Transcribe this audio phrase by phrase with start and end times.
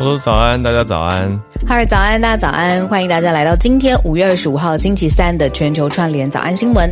[0.00, 1.28] 我说早安，大家早安。
[1.68, 2.88] 哈喽，早安，大家早安。
[2.88, 6.90] 欢迎大家来到今天五月二十五号星期三的全球串联早安新闻。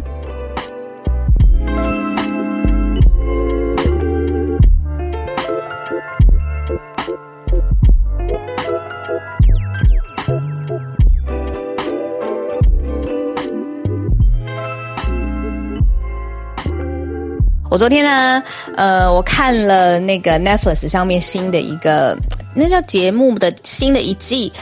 [17.70, 18.42] 我昨天呢，
[18.76, 22.14] 呃，我看了那个 Netflix 上面新的一个，
[22.58, 24.52] 那叫节目的新的一季，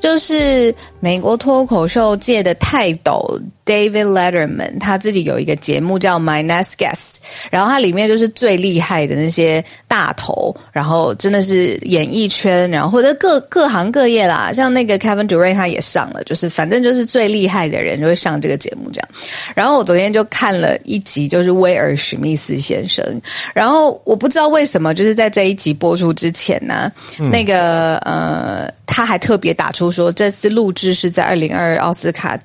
[0.00, 0.74] 就是
[1.06, 3.40] 美国脱口秀界的泰斗。
[3.64, 7.16] David Letterman 他自己有一个节目叫 My Next Guest，
[7.50, 19.08] 然后他里面就是最厉害的那些大头，然后真的是演艺圈，然后或者各各行各业啦，像那个 Kevin Durant 他也上了，就是反正就是最厉害的人就会上这个节目这样。
[19.52, 23.04] 然后我昨天就看了一集，就是威尔史密斯先生，
[23.52, 26.88] 然后我不知道为什么，就是在这一集播出之前呢，
[27.32, 32.36] 那个呃他还特别打出说这次录制是在二零二二奥斯卡。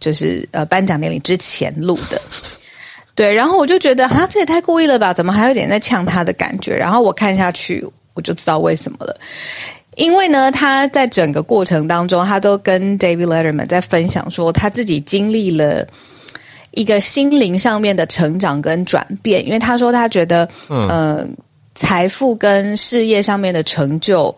[0.00, 2.22] 就是呃，颁奖典礼之前录的，
[3.16, 5.12] 对，然后我就觉得啊，这也太故意了吧？
[5.12, 6.72] 怎么还有点在呛他的感觉？
[6.72, 9.16] 然后我看下去，我就知道为什么了。
[9.96, 15.84] 因为呢，他在整个过程当中，他都跟 David Letterman 在分享说，他自己经历了
[16.70, 19.44] 一个心灵上面的成长跟转变。
[19.44, 21.28] 因为他说，他觉得，嗯、呃，
[21.74, 24.32] 财富跟事业上面的成就。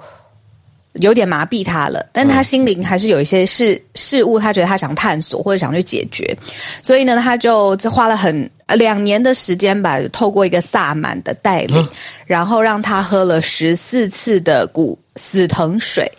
[0.94, 6.36] 有点麻痹他了，但他心灵还是有一些事事物，他觉得他想探索或者想去解决，
[6.82, 11.88] 所以呢，他就花了很两年的时间吧，透过一个萨满的带领，
[12.26, 16.10] 然后让他喝了十四次的古死藤水，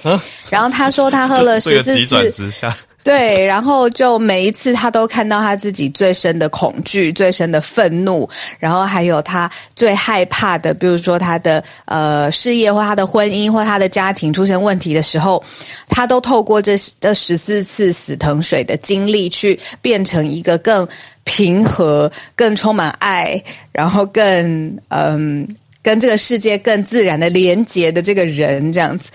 [0.49, 2.73] 然后他说他喝了 十四次。
[3.03, 15.43] 对，然后就每一次他都看到他自己最深的恐惧、最深的愤怒，然后还有他最害怕的，比如说他的呃事业或他的婚姻或他的家庭出现问题的时候，
[15.89, 20.87] 他都透过这这十四次死藤水的经历，去变成一个更
[21.23, 25.47] 平和、更充满爱，然后更嗯。
[25.83, 29.09] 跟这个世界更自然的连接的这个人这样子，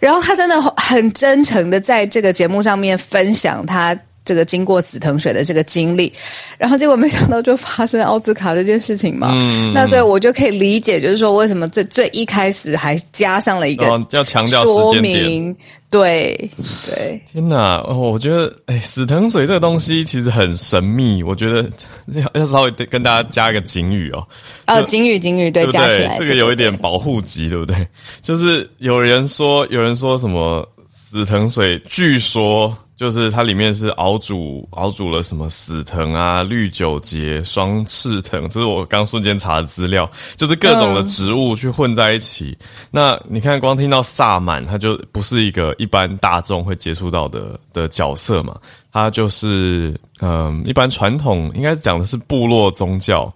[0.00, 6.12] 然后他真的很真诚的在这个节目上面分享他这个经过死藤水的这个经历，
[6.58, 15.56] 然后结果没想到就发生奥斯卡这件事情嘛，嗯，那所以我就可以理解，就是说为什么最最一开始还加上了一个要强调说明。
[15.90, 16.48] 对
[16.86, 17.82] 对，天哪！
[17.82, 21.20] 我觉得，哎，死藤水这个东西其实很神秘。
[21.20, 21.68] 我觉得
[22.14, 24.24] 要要稍微跟大家加一个警语哦。
[24.68, 27.84] 哦，警语，警语，对，加起来，这个有一点保护级，对不对？
[28.22, 32.72] 就是有人说，有人说什么死藤水，据说。
[33.00, 40.06] 就是它里面是熬煮熬煮了什么死藤啊、绿九节、双翅藤，这是我刚瞬间查的资料，
[40.36, 42.54] 就是各种的植物去混在一起。
[42.60, 48.54] 嗯、那你看，光听到萨满，它就不是一个一般大众会接触到的的角色嘛。
[48.92, 53.32] 它就是嗯，一般传统应该讲的是部落宗教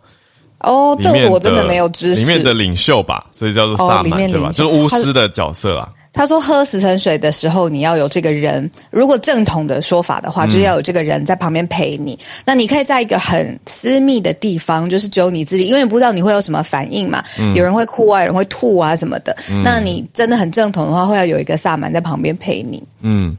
[0.58, 4.52] 哦，这个我真的没有知识，里面的领袖吧，所以叫做萨满、哦、对吧？
[4.52, 5.88] 就是巫师的角色啊。
[6.14, 8.70] 他说：“喝死神水的时候，你要有这个人。
[8.90, 12.14] 如果正统的说法的话，就是要有这个人在旁边陪你。
[12.14, 17.20] 嗯、那你可以在一个很私密的地方，就是只有你自己，因为你不知道你会有什么反应嘛。
[17.40, 19.36] 嗯、有人会哭啊，有人会吐啊什么的。
[19.50, 22.80] 嗯、那你真的很正统的话，会要有一个萨满在旁边陪你。
[23.00, 23.36] 嗯，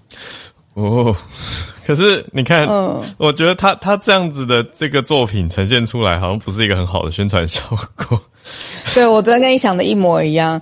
[0.74, 1.16] 哦，
[1.88, 7.62] 可是你看，嗯、我觉得他他这样子的这个作品呈现出来，好像不是一个很好的宣传效
[7.96, 8.22] 果。
[8.94, 10.62] 对，我昨天跟你想的一模一样。”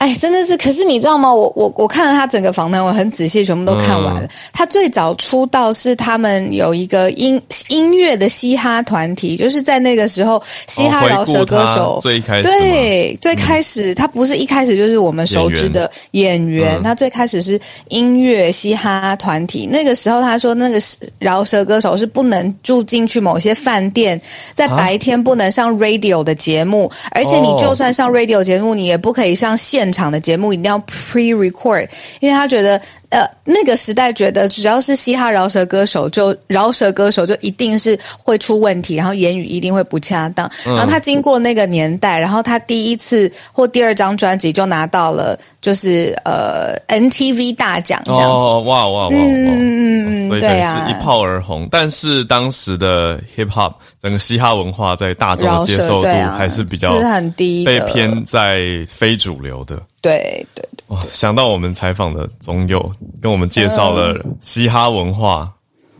[0.00, 0.56] 哎，真的是！
[0.56, 1.30] 可是你知道吗？
[1.32, 4.22] 我我我看了他整个访谈，我很仔细，全部都看完了。
[4.22, 7.38] 嗯、他最早出道是他们有一个音
[7.68, 19.66] 音乐的嘻哈团体，就是在那个时候，嘻哈饶舌歌手、哦、最开始对最开始，嗯、他不是一开始就是我们熟知的演员，演员他最开始是音乐嘻哈团体。
[19.66, 20.80] 那个时候他说，那个
[21.18, 24.18] 饶舌歌手是不能住进去某些饭店，
[24.54, 29.54] 在白天不能上 radio 的节目，啊、而且你就算上 radio 节目，你也不可以上
[29.92, 31.88] 场的节目一定要 pre-record，
[32.20, 40.48] 因为他觉得，呃，那个时代觉得只要是嘻哈饶舌歌手，就饶舌歌手就一定是会出问题，然后言语一定会不恰当。
[40.64, 48.26] 然后他经过那个年代，然后他第一次或第二张专辑就拿到了，就是呃 NTV 大奖这样子。
[48.26, 49.08] 哦，哇哇哇！
[49.10, 51.66] 嗯嗯嗯，对啊，一炮而红。
[51.68, 56.08] 但是当时的 hip hop 整个嘻哈文化在大众的接受度
[56.38, 59.82] 还是比较是很低，被偏在非主流的。
[60.00, 61.04] 对对对，哇！
[61.12, 65.50] 想到我们采访的宗佑，跟我们介绍了嘻哈文化，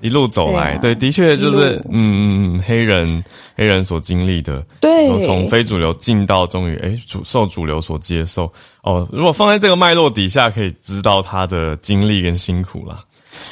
[0.01, 3.23] 一路走来，对，啊、对，的确就是嗯嗯嗯，黑人
[3.57, 8.51] 黑人所经历的，对，从非主流进到终于哎主受主流所接受
[8.83, 9.07] 哦。
[9.13, 13.05] 如果放在这个脉络底下，可以知道他的经历跟辛苦啦。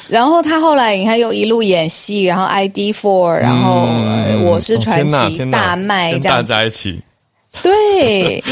[0.07, 3.87] 然后他后来你看又一路演戏，然后 ID Four，然后、
[4.43, 6.99] 我是传奇、哦、大卖，跟大家一起。
[7.63, 8.43] 对，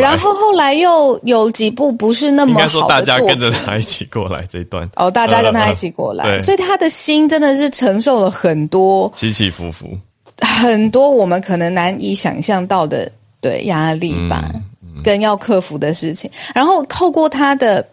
[0.00, 4.88] 然后后来又有几部不是那么好大家跟着他一起过来这一段。
[4.96, 9.96] 哦，大家跟他一起过来，呃、所以他的心真的是承受了很多起起伏伏，
[10.40, 13.10] 很多我们可能难以想象到的
[13.40, 14.62] 对压力吧，嗯
[14.96, 16.28] 嗯、跟要克服的事情。
[16.52, 17.86] 然后透过他的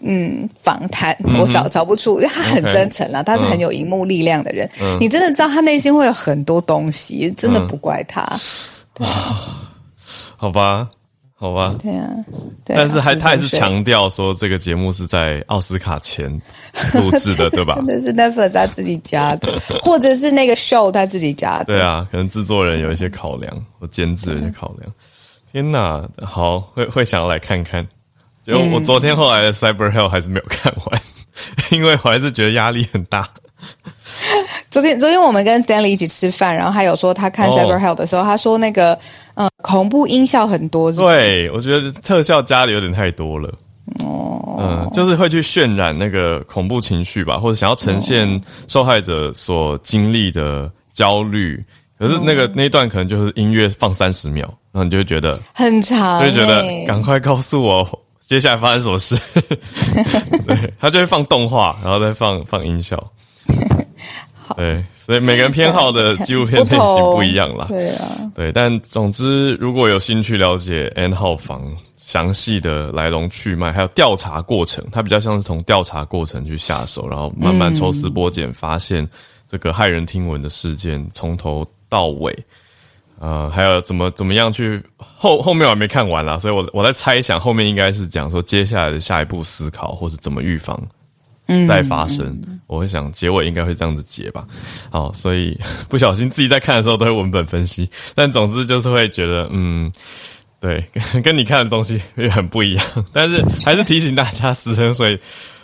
[0.00, 8.26] 嗯访谈，我找找不出，因为他很真诚了他是很有荧幕力量的人，嗯、你真的知道他内心会有很多东西，真的不怪他。
[8.98, 9.70] 嗯啊，
[10.36, 10.88] 好吧，
[11.34, 12.08] 好吧，对啊，
[12.64, 16.30] 对，但是还他还是强调说这个节目是在奥斯卡前
[16.94, 17.74] 录制的， 对吧？
[17.76, 21.64] 真的是 Netflix 他自己加的， 或者是那个 show 他自己加的。
[21.66, 24.92] 对啊，可能制作人有一些考量，或监制有一些考量。
[25.52, 27.86] 天哪，好，会会想要来看看。
[28.42, 31.00] 结果我昨天后来的 Cyber Hell 还是没有看完，
[31.72, 33.28] 因为我还是觉得压力很大。
[34.76, 38.98] 昨天，昨天我们跟 Stanley 一起吃饭，然后他有说他看 Cyber Hell 的时候，哦、他说那个
[39.32, 41.02] 呃恐怖音效很多是是？
[41.02, 43.50] 对，我觉得特效加的有点太多了。
[44.04, 48.28] 哦，嗯，就是会去渲染那个恐怖情绪吧，或者想要呈现
[48.68, 51.58] 受害者所经历的焦虑。
[51.98, 59.16] 可是那个、哦、那一段可能就是音乐放三十秒，然后你就会觉得很长，就会觉得赶快告诉我接下来发生什么事。
[60.46, 63.02] 对，他就会放动画，然后再放放音效。
[64.46, 67.66] 好对，所以每个人偏好的 纪录片类型不一样啦。
[67.68, 79.08] 对啊，对，但总之，如果有兴趣了解 N 号房详细的来龙去脉，还有调查过程，它比较像是从调查过程去下手，然后慢慢抽丝剥茧，发现
[79.48, 82.32] 这个骇人听闻的事件从头到尾，
[83.18, 90.80] 呃，还有怎么怎么样去后后面我还没看完啦，所以我我在猜想后面应该是讲说接下来的下一步思考，或是怎么预防。
[91.68, 94.44] 再发生，嗯、我会想结尾应该会这样子结吧。
[94.90, 95.56] 好，所以
[95.88, 99.90] 不小心自己在看的时候都会文本分析，但总之就是会觉得，嗯，
[100.60, 102.84] 对，跟， 跟你看的东西也很不一样。
[103.12, 105.18] 但是还是提醒大家，死藤水，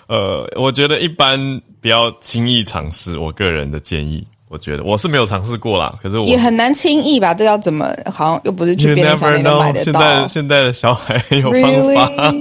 [0.06, 3.18] 呃，我觉得一般不要轻易尝试。
[3.18, 7.34] 我个人的建议，我觉得我是没有尝试过啦，可是我也很难轻易吧？
[7.34, 7.92] 这要怎么？
[8.06, 9.92] 好像又不是去便利商店买得到。
[9.92, 12.32] 现在现在的小孩有方法。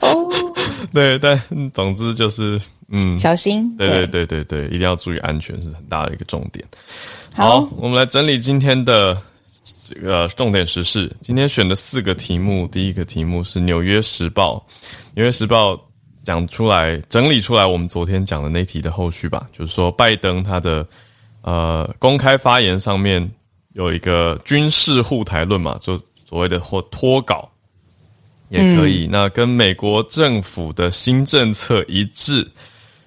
[0.00, 0.48] 哦 Really?
[0.94, 1.38] 对，但
[1.74, 2.58] 总之就是。
[2.90, 3.76] 嗯，小心。
[3.76, 6.64] 对对对对对，一定要注意安全是很大的一个重点。
[7.34, 9.16] 好，好，我们来整理今天的
[9.84, 11.14] 这个重点时事。
[11.20, 14.56] 今天选的四个题目，第一个题目是《纽约时报》，
[15.14, 15.74] 《纽约时报》
[16.24, 20.86] 讲出来，整理出来我们昨天讲的那题的后续吧，就是说拜登他的
[21.42, 23.30] 呃公开发言上面
[23.74, 27.46] 有一个军事护台论嘛，就所谓的或脱稿
[28.48, 32.50] 也可以，嗯、那跟美国政府的新政策一致。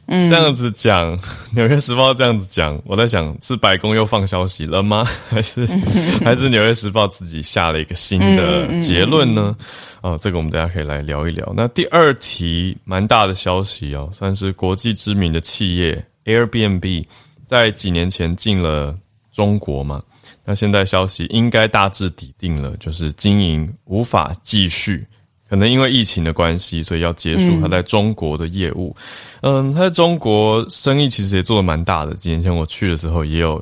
[0.08, 1.18] 嗯，这样子讲，
[1.54, 5.06] 《纽约时报》这样子讲，我在想是白宫又放消息了吗？
[5.30, 5.66] 还是
[6.24, 9.56] 还是《纽约时报》自己下了一个新的结论呢？
[10.02, 11.54] 哦，这个我们大家可以来聊一聊。
[11.56, 17.06] 那第二题蛮大的消息哦，算是国际知名的企业 Airbnb
[17.48, 18.98] 在几年前进了
[19.32, 20.02] 中国嘛？
[20.44, 25.06] 那现在消息应该大致底定了，就是经营无法继续。
[25.52, 28.96] 可能因为疫情的关系，所以要结束他在中国的业务。
[29.42, 32.16] 嗯，嗯，他在中国生意其实也做的蛮大的。
[32.16, 33.62] 几年前我去的时候也有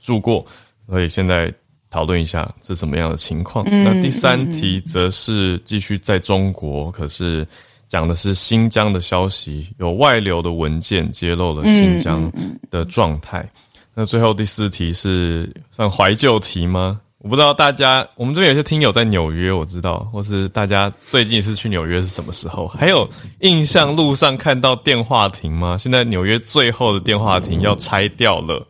[0.00, 0.42] 住过，
[0.88, 1.52] 所以现在
[1.90, 3.62] 讨论一下是什么样的情况。
[3.68, 7.46] 嗯，那第三题则是继续在中国，可是
[7.90, 12.32] 讲的是新疆的消息，有外流的文件揭露了新疆
[12.70, 13.46] 的状态。
[13.94, 16.98] 那最后第四题是算怀旧题吗？
[17.20, 22.68] 我不知道大家，我们这边有些听友在纽约，我知道，或是大家最近一次去纽约是什么时候？
[22.68, 23.08] 还有
[23.40, 25.76] 印象路上看到电话亭吗？
[25.76, 28.64] 现在纽约最后的电话亭要拆掉了，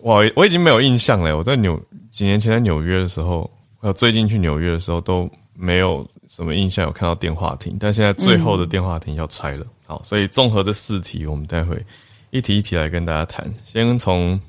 [0.00, 1.36] 哇，我已经没有印象了。
[1.36, 1.78] 我在纽
[2.10, 9.66] 几年前在纽约的时候，还有最近去纽约的时候都没有什么印象有看到电话亭，但现在最后的电话亭要拆了。
[9.86, 11.76] 好，所以综合这四题，我们待会
[12.30, 13.52] 一题一题来跟大家谈。
[13.66, 14.40] 先从。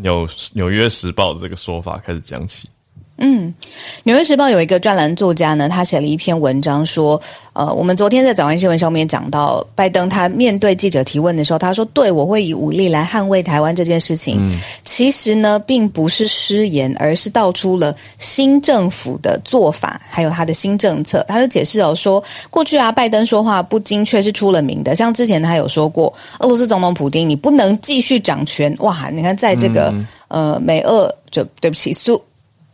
[0.00, 2.68] 纽纽约时报的这个说法开始讲起。
[3.18, 3.52] 嗯，
[4.04, 7.20] 《纽约时报》有一个专栏作家呢，他写了一篇文章说，
[7.52, 14.38] 呃，我们昨天在早安新闻上面讲到，拜登他面对记者提问的时候，他说：“对，我会以武力来捍卫台湾这件事情。
[14.40, 21.24] 嗯”其实呢，并不是失言，而是道出了新政府的做法，还有他的新政策。
[21.26, 28.72] 他就解释哦，说过去啊，拜登说话不精确是出了名的，像之前他有说过，俄罗斯总统普京，你不能继续掌权。
[28.78, 29.92] 哇，你看在这个、
[30.28, 32.22] 嗯、呃美俄就对不起苏。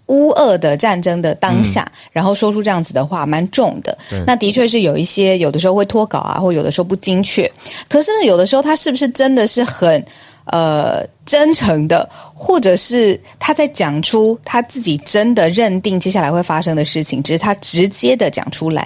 [0.07, 3.97] 乌俄的战争的当下，嗯、然后说出这样子的话，蛮重的。
[4.27, 7.51] 那的确是有一些，有的时候会脱稿啊，或有的时候不精确。
[7.89, 10.05] 可是呢，有的时候他是不是真的是很
[10.45, 18.83] 呃真诚的，或者是他在讲出他自己真的认定接下来会发生的事情，只是他直接的讲出来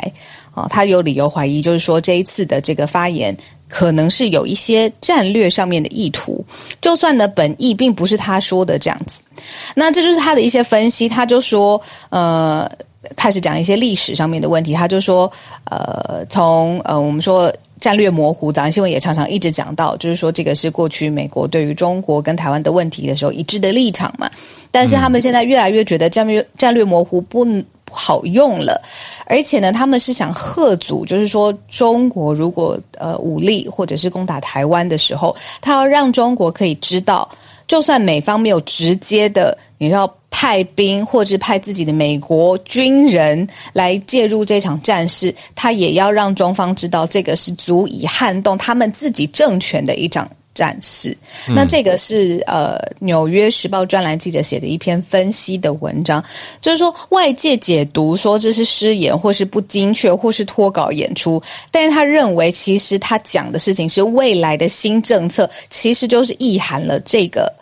[0.55, 3.37] 啊、哦，他有理由怀疑，就是说这一次的这个发言。
[3.69, 6.45] 可能是有一些战略上面的意图，
[6.81, 9.21] 就算呢本意并不是他说的这样子，
[9.75, 11.09] 那这就是他的一些分析。
[11.09, 12.69] 他就说，呃，
[13.15, 14.73] 开始讲一些历史上面的问题。
[14.73, 15.31] 他就说，
[15.71, 24.31] 呃，从呃我们说战略模糊，早安新闻也常常一直讲到，就是说这个是过去美国对于中国跟台湾的问题的时候一致的立场嘛。
[24.71, 27.47] 但是他们现在越来越觉得战略战略模糊不。
[27.91, 28.81] 好用了，
[29.27, 37.29] 而且呢，他们是想吓阻，就是说，中国如果呃武力或者是攻打台湾的时候，他要让中国可以知道，
[37.67, 50.29] 就算美方没有直接的，你要派兵或者派自己的美国军人来介入这场战事，他也要让中方知道，这个是足以撼动他们自己政权的一场。
[50.59, 51.17] 战士，
[51.55, 56.25] 那这个是呃《纽约时报》专栏记者写的一篇分析的文章，
[56.61, 67.53] 就是说外界解读说这是失言，或是不精确，或是脱稿演出，但是他认为其实他讲的事情是未来的新政策，其实就是意涵了这个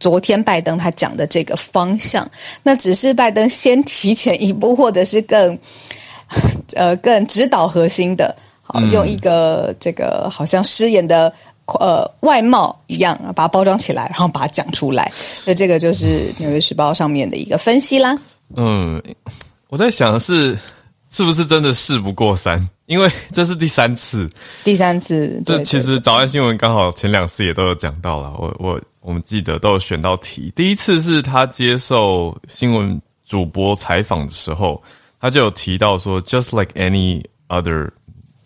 [0.00, 2.28] 昨天拜登他讲的这个方向，
[2.64, 5.56] 那只是拜登先提前一步，或者是更
[6.74, 11.32] 呃更指导核心的，好用一个这个好像失言的。
[11.66, 15.10] 呃，外貌一样，把它包装起来，然后把它讲出来。
[15.46, 16.06] 那这个就是
[16.36, 18.16] 《纽约时报》上面的一个分析啦。
[18.54, 19.02] 嗯，
[19.68, 20.58] 我在想的是，
[21.10, 22.68] 是不是真的事不过三？
[22.84, 24.28] 因为这是第三次，
[24.62, 25.42] 第三次。
[25.46, 30.52] 就其实早安新闻刚好前两次也都有讲到了，我我我们记得都有选到题。
[30.54, 34.82] 第一次是他接受新闻主播采访的时候，
[35.18, 37.90] 他就有提到说，just like any other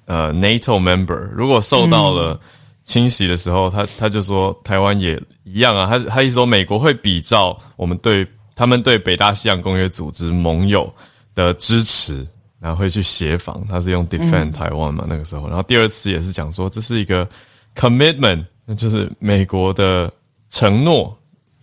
[0.07, 2.41] 呃 NATO member，如果受到了、嗯。
[2.89, 5.87] 清洗的时候，他他就说台湾也一样啊。
[5.87, 8.27] 他他意思说美国会比照我们对
[8.57, 10.91] 他们对北大西洋公约组织盟友
[11.35, 12.27] 的支持，
[12.59, 13.63] 然后会去协防。
[13.69, 15.47] 他是用 defend 台湾嘛，那个时候。
[15.49, 17.29] 然后第二次也是讲说这是一个
[17.77, 20.11] commitment，那就是美国的
[20.49, 21.15] 承诺。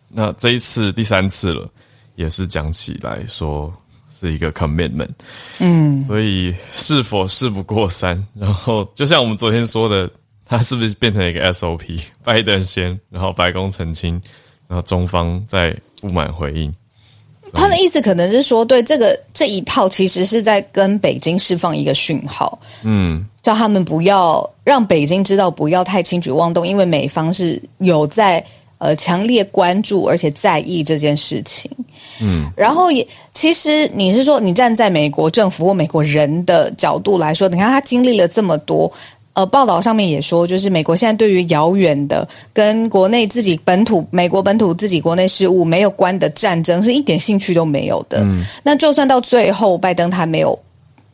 [0.08, 1.67] 那这一次第三次了，
[2.13, 3.74] 也是讲起来说
[4.13, 5.10] 是一个 commitment。
[5.58, 8.24] 嗯，所以是否事不过三？
[8.36, 10.08] 然后就像我们昨天说的。
[10.47, 11.99] 他是不是变成一个 SOP？
[12.23, 14.21] 拜登先，然后白宫澄清，
[14.67, 16.73] 然后中方再不满回应。
[17.53, 28.43] 他的意思可能是说，对这个这一套，其实是在跟北京释放一个讯号，嗯，叫他们不要让北京知道，不要太轻举妄动，因为美方是有在
[28.79, 31.71] 呃强烈关注而且在意这件事情，
[32.19, 38.91] 嗯，然后也其实你是说，你站在美国政府或美国人的角度来说，你看他经历了这么多。
[39.36, 48.22] 呃，报道上面也说，就是美国现在对于遥远的跟国内自己本土、美国本土自己国内事务没有关的战争，是一点兴趣都没有的。
[48.24, 50.58] 嗯，那就算到最后，拜登他没有，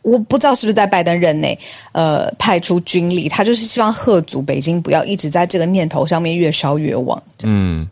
[0.04, 1.58] 我不知道是不是在拜登任内，
[1.94, 7.20] 呃，派出军力，他就是希望吓阻北京不要一直在这个念头上面越烧越旺。
[7.42, 7.90] 嗯，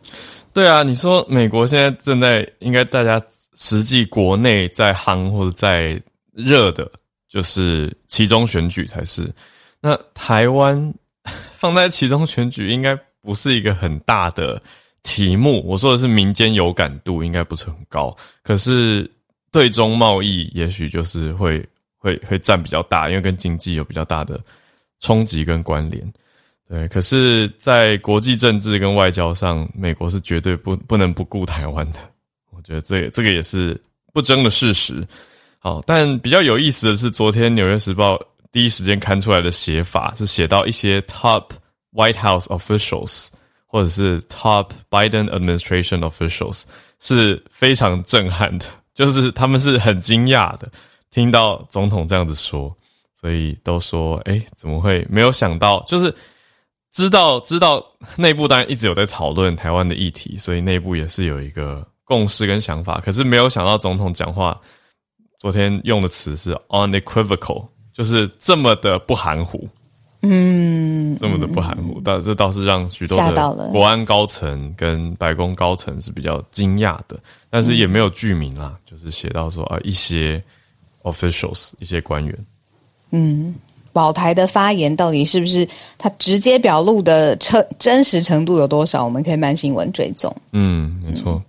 [0.53, 3.19] 对啊，你说美国现在正在应该大家
[3.57, 5.99] 实际国内在夯或者在
[6.33, 6.87] 热的，
[7.27, 9.27] 就是其中选举才是。
[9.81, 10.93] 那台湾
[11.53, 14.61] 放在其中选举，应该不是一个很大的
[15.03, 15.61] 题目。
[15.65, 18.15] 我说的是民间有感度，应该不是很高。
[18.43, 19.09] 可是
[19.51, 21.65] 对中贸易，也许就是会
[21.97, 24.39] 会会占比较大，因为跟经济有比较大的
[24.99, 26.13] 冲击跟关联。
[26.67, 31.99] 对，可是，在国际政治跟外交上，美国是绝对不不能不顾台湾的。
[32.51, 33.81] 我觉得这、这个也是
[34.13, 35.03] 不争的事实。
[35.57, 38.15] 好，但比较有意思的是，昨天《纽约时报》。
[38.51, 41.45] 第一时间看出来的写法是写到一些 top
[41.93, 43.27] White House officials
[43.65, 46.63] 或者是 top Biden administration officials
[46.99, 48.65] 是非常震撼的，
[48.95, 50.69] 就是他们是很惊讶的
[51.11, 52.75] 听到总统这样子说，
[53.19, 55.83] 所以都说，哎，怎么会没有想到？
[55.87, 56.13] 就是
[56.91, 64.59] 知道知道内部当然一直有在讨论台湾的议题，所以内部也是有一个共识跟想法，可是没有想到总统讲话
[65.39, 67.67] 昨天用的词是 unequivocal，
[67.99, 69.67] 就是这么的不含糊。
[70.21, 80.41] 嗯，这么的不含糊，但这倒是让许多的国安高层跟白宫高层是比较惊讶的，但是也没有具名啦，就是写到说啊，一些
[81.03, 82.45] officials 一些官员，
[83.11, 83.53] 嗯，
[83.91, 89.03] 保台的发言到底是不是他直接表露的真真实程度有多少？
[89.03, 90.33] 我们可以慢新闻追踪。
[90.53, 91.41] 嗯，没错。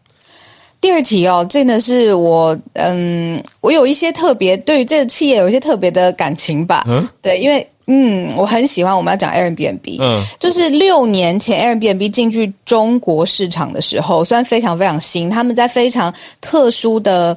[0.81, 6.85] 第二题哦，真的是我，嗯，我有一些特别对于这个企业有一些特别的感情吧。
[6.89, 7.67] 嗯，对，因为。
[7.93, 8.97] 嗯，我很喜欢。
[8.97, 17.37] 我们要讲 Airbnb，嗯，就是六年前 Airbnb 进去中国市场的时候，虽然非常非常新，他们在非常特殊的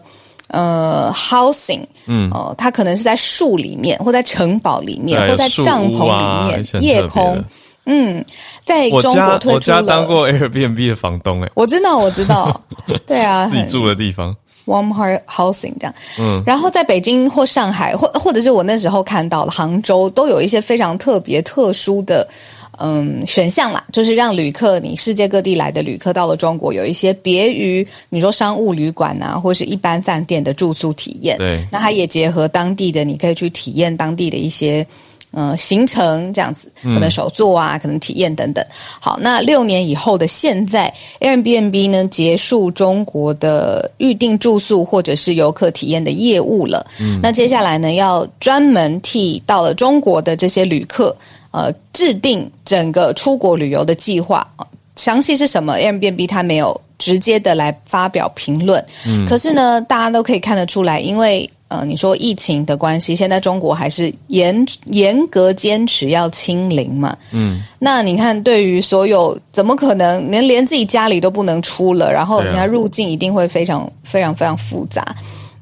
[0.50, 7.44] 呃 housing，嗯，哦、呃，它可能是在树里面，或在城堡里面，或在帐篷里面，啊、夜空，
[7.86, 8.24] 嗯，
[8.62, 12.62] 在中国我家当过 Airbnb 的房东，哎，我知道，我知道，
[13.06, 14.36] 对啊，自己住的地方。
[14.66, 22.26] Warm Heart Housing 这样，嗯，然后在北京或上海，或或者是我那时候看到了杭州，都有一些非常特别、特殊的，
[22.80, 34.88] 嗯，选项啦，就是让旅客，你世界各地来的旅客到了中国，有一些别于你说商务旅馆啊，或是一般饭店的住宿体验，对，那它也结合当地的，你可以去体验当地的一些。
[35.34, 38.64] 嗯，行程这样子，可能手作啊，嗯、可能体验等等。
[39.00, 46.86] 好，那六年以后的现在，Airbnb 呢结束中国的预定住宿或者是游客体验的业务了。
[47.02, 51.16] 嗯，那接下来呢，要专门替到了中国的这些旅客，
[51.52, 54.48] 呃，制定整个出国旅游的计划。
[54.96, 58.84] 详细是什么？Airbnb 它没有直接的来发表评论。
[59.06, 61.50] 嗯，可是呢，大家都可以看得出来，因为。
[61.70, 67.18] 呃，你说疫情的关系，现在中国还是严严格坚持要清零嘛？
[67.32, 75.04] 嗯，那你看，对于所有怎么可能连连自己家里都不能出了，然后人家入境一定会非常非常非常复杂，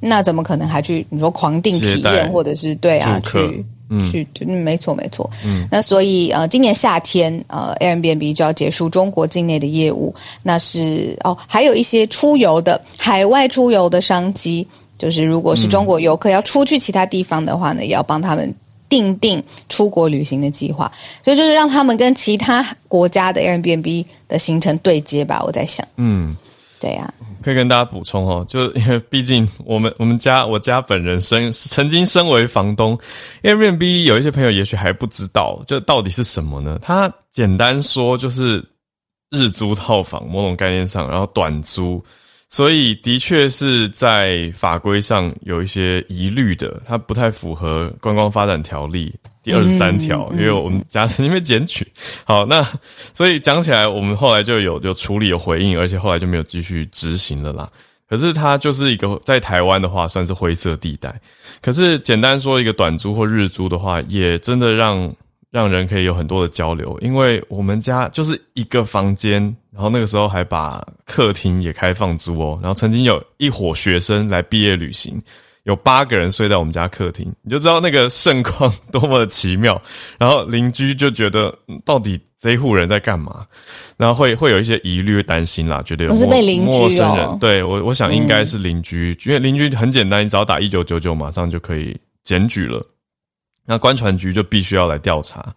[0.02, 3.64] 那怎么可能还去你说狂订体验或者是对啊去、嗯、
[4.00, 4.28] 去？
[4.42, 5.30] 嗯，没错没错。
[5.44, 14.68] 嗯，那所以呃，今年夏天呃，Airbnb 就要结束中国境内的业务，那是哦，还有一些出游的海外出游的商机。
[14.98, 18.54] 就是，如果是中国游客要出去其他地方的话呢，嗯、也要帮他们
[18.88, 20.92] 定定出国旅行的计划，
[21.24, 25.42] 所以就是让他们跟其他国家的 Airbnb 的行程对接吧。
[25.44, 26.36] 我在想，嗯，
[26.82, 27.14] 对呀、
[27.44, 33.00] 可以跟大家补充哦， 就因为毕竟我们我们家我家本人身曾经身为房东
[33.44, 36.80] ，Airbnb 有一些朋友也许还不知道，就到底是什么呢？
[36.82, 38.66] 它简单说就是
[39.30, 42.04] 日租套房某种概念上，然后短租。
[42.50, 51.88] 所以，的确是在法规上有一些疑虑的，它不太符合《观光发展条例》第二十三条，因为我们家曾经被检举。
[52.26, 52.66] 好，那
[53.14, 57.70] 所以讲起来，我们后来就有有处理、有回应，而且后来就没有继续执行了啦。
[58.10, 61.14] 可是它就是一个在台湾的话，算是灰色地带。
[61.62, 65.14] 可是简单说，一个短租或日租的话，也真的让。
[65.54, 75.22] 让人可以有很多的交流，因为我们家就是一个房间，然后那个时候还把客厅也开放租哦，然后曾经有一伙学生来毕业旅行，
[75.64, 79.80] 有八个人睡在我们家客厅，你就知道那个盛况 多么的奇妙。
[80.18, 83.46] 然后邻居就觉得到底这一户人在干嘛，
[83.96, 86.26] 然后会会有一些疑虑、担心啦，觉得有陌
[86.62, 87.40] 陌生人。
[87.40, 92.84] 对，我我想应该是邻居，因为邻居很简单，你只要打一九九九，马上就可以检举了。
[93.64, 95.54] 那官船局就必须要来调查，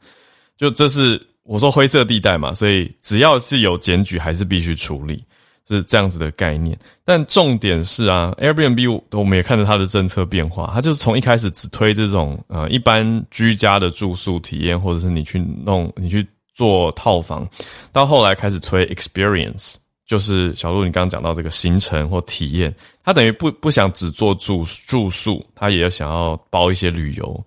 [0.59, 5.25] 就这是我说灰色地带嘛，所以只要是有检举，还是必须处理，
[5.67, 6.79] 是这样子的概念。
[7.05, 17.49] 但重点是啊，Airbnb 我们也看着它的政策变化，它就是从一开始只推这种呃一般居家的住宿体验，或者是你去弄你去做套房，
[17.93, 19.75] 到后来开始推 experience，
[20.07, 27.41] 就是小鹿你刚刚讲到这个行程或体验，它等于不不想只做住住宿，它也想要包一些旅游。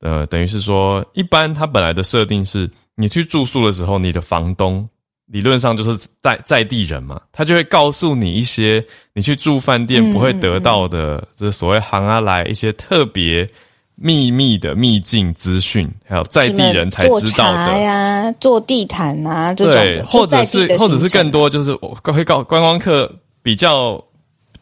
[0.00, 4.88] 呃，等于是说，一般他本来的设定是，你去住宿的时候，你的房东
[5.30, 13.48] 理论上就是在在地人嘛，他就会告诉你一些你去住饭店不会得到的，就是所谓行啊来一些特别
[13.94, 23.10] 秘密的秘境资讯，还有在地人才知道的呀，做地毯啊这种，对，或者是或者是更多就是我会告观光客
[23.42, 24.04] 比较。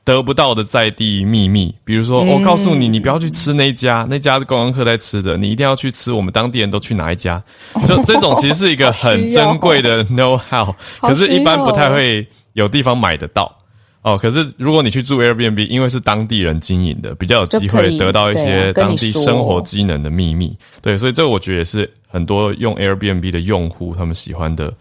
[0.09, 7.43] 得不到的在地秘密，比如说，我告诉你，你不要去吃那家，那家是观光客在吃的，你一定要去吃我们当地人都去哪一家。
[7.87, 13.55] 就这种其实是一个很珍贵的 know how，可是一般不太会有地方买得到
[14.01, 14.17] 哦。
[14.17, 20.57] 可是如果你去住 Airbnb，因为是当地人经营的，比较有机会得到一些当地生活机能的秘密。
[20.81, 24.73] 对，所以这个我觉得也是很多用 Airbnb 的用户他们喜欢的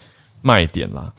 [0.41, 1.11] 卖点啦。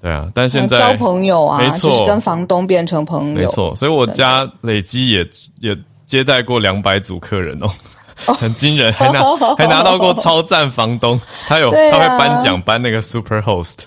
[0.00, 3.74] 对啊，但现在交朋友啊，没错，就是跟房东变成朋友，没错。
[3.76, 5.28] 所以我家累积也
[5.60, 7.68] 也接待过两百组客人哦，
[8.34, 9.22] 很惊人，还拿
[9.58, 13.84] 还拿到过超赞房东，他有、啊、他会颁奖颁那个 Super Host，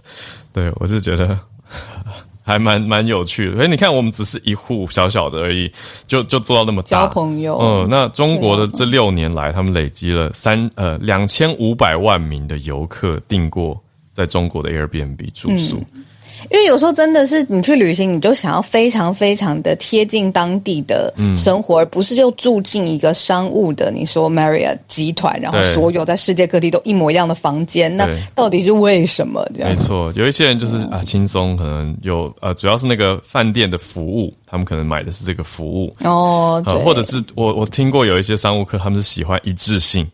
[0.51, 1.37] 对我就觉得。
[2.41, 5.71] 还蛮蛮有趣的，所以你看，我们只是一户小小的而已，
[6.07, 6.87] 就就做到那么大。
[6.87, 13.79] 交朋友，嗯，那中国的这六年来，他们累积了三呃两千五百万名的游客订过
[14.13, 15.77] 在中国的 Airbnb 住宿。
[15.93, 16.05] 嗯
[16.51, 23.91] 因为有时候真的是你去旅行，你就想要非常非常的贴近当地的生活，嗯、而不是就住进一个商务的。
[23.91, 29.45] 你说 Marriott 集团，然后所有在世界各地都一模一样的房间，那到底是为什么？
[29.53, 40.09] 这样没错，有一些人就是啊轻松，可能有呃主要是那个饭店的服务，他们可能买的是这个服务哦、呃，或者是我我听过有一些商务客，他们是喜欢一致性，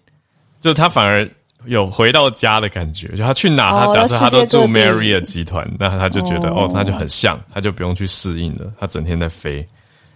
[0.60, 1.30] 就是他反而。
[1.68, 9.66] 有回到家的感觉，就他去哪，他假设他都住 Marriott 集团，那他就觉得哦，那就很像，他就不用去适应了，他整天在飞，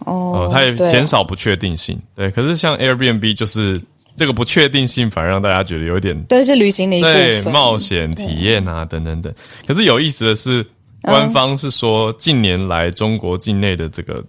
[0.00, 2.30] 哦，他也减少不确定性，对。
[2.30, 3.80] 可是像 Airbnb 就是
[4.16, 9.32] 这个不确定性，反而让大家觉得有点，对，是旅行的一部分，对，冒险体验啊，等等等。
[9.66, 10.64] 可是有意思的是，
[11.02, 14.22] 官方是说近年来中国境内的这个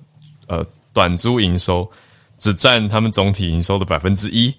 [0.47, 1.89] 呃短租营收
[2.37, 4.53] 只占他们总体营收的百分之一。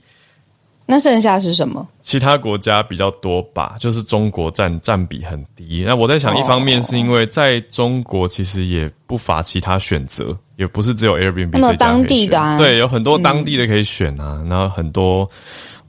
[0.92, 1.88] 那剩下是什么？
[2.02, 5.82] 其他国家比较多吧，就是中国占占比很低。
[5.86, 14.42] 那我在想，一方面是因为在中国其实也不乏其他选择，也不是只有 Airbnb 这家当地的啊，对，有很多当地的可以选啊。
[14.42, 15.26] 嗯、然后很多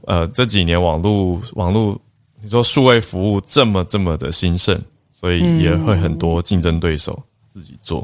[0.06, 2.00] 呃这几年网络网络
[2.40, 4.80] 你说数位服务这么这么的兴盛，
[5.12, 8.00] 所以也会很多竞争对手自己做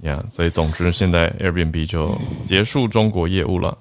[0.00, 0.22] 呀。
[0.22, 3.76] 嗯 yeah, 所以总之，现在 Airbnb 就结束中国业务了。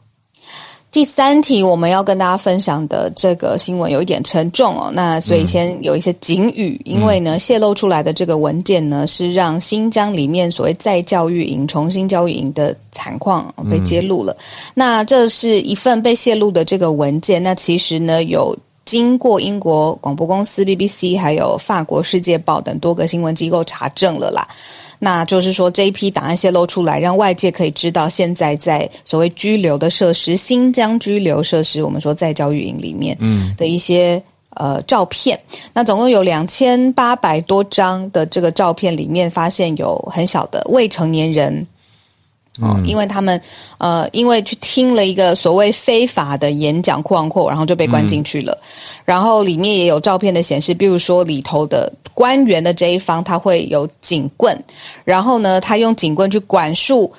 [0.93, 14.38] 第三题我们要跟大家分享的这个新闻有一点沉重哦，那所以先有一些警语，因为呢泄露出来的这个文件呢是让新疆里面所谓再教育营、重新教育营的惨况被揭露了。
[14.75, 24.47] 那这是一份被泄露的这个文件，那其实呢有经过英国广播公司 BBC 还有法国《世界报》等多个新闻机构查证了啦。
[25.03, 35.37] 那就是说，这一批档案泄露出来，让外界可以知道现在在所谓拘留的设施——新疆拘留设施，我们说在教育营里面，嗯，的一些呃照片。
[35.73, 41.67] 那总共有两千八百多张的这个照片，里面发现有很小的未成年人。
[42.61, 43.41] 哦，因为他们
[43.79, 48.57] 呃，因为去听了一个所谓非法的演讲，扩扩，然后就被关进去了。
[48.61, 48.67] 嗯、
[49.05, 54.55] 然后里面也有照片的显示，比如说里头的官员的这一方，他会有警棍，
[55.03, 57.11] 然后呢，他用警棍去管束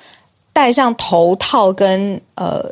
[0.53, 2.71] 戴上头套跟呃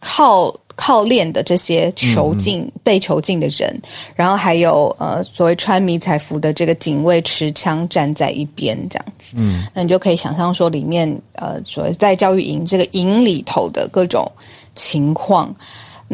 [0.00, 0.54] 靠。
[0.76, 3.80] 靠练的这些囚禁、嗯、被囚禁的人，
[4.14, 14.30] 然后还有呃所谓穿迷彩服的这个警卫持枪站在一边这样子，嗯，那你就可以想象说里面呃所谓在教育营这个营里头的各种
[14.74, 15.54] 情况。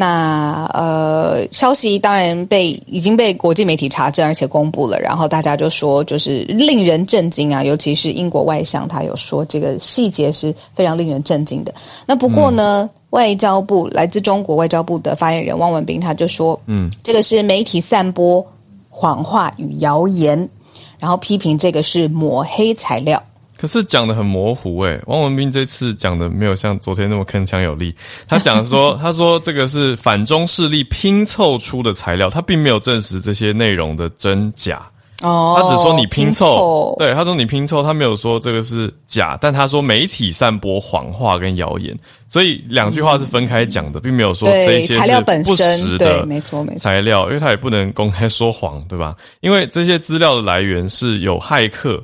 [0.01, 4.97] 那呃，消息当然被已经被国际媒体查证，而且公布了。
[5.01, 7.65] 然后大家就说，就是令人震惊啊！
[7.65, 11.75] 尤其是英国外相，他有说这个细节是非常令人震惊的。
[12.07, 18.47] 那不过呢，嗯、外交部来自中国外交部的发言人汪文斌他就说，嗯，这个是媒体散播
[18.89, 20.49] 谎话与谣言，
[21.01, 23.21] 然后批评这个是抹黑材料。
[23.59, 27.95] 可是讲得很模糊诶，汪文斌这次讲的没有像昨天那么铿锵有力。
[28.29, 34.81] 他讲说， 他说这个是反中势力拼凑出的材料，他并没有证实这些内容的真假。
[35.23, 41.93] 哦，他只说你拼凑，对，他说你拼凑，他没有说这个是假，但他说媒体散播谎话跟谣言，
[42.29, 49.17] 所以两句话是分开讲的，并没有说这些是不实的，没错没错，材料，因为他也不能公开说谎，对吧？
[49.41, 52.01] 因为这些资料的来源是有骇客。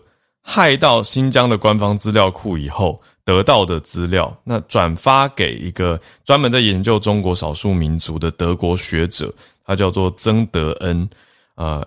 [0.46, 9.32] 害到新疆的官方资料库以后得到的资料，那转发给一个专门在研究中国少数民族的德国学者，
[9.64, 11.08] 他叫做曾德恩，
[11.54, 11.82] 呃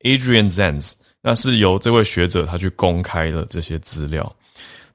[0.00, 4.34] ，Adrian Zenz，那是由这位学者他去公开了这些资料。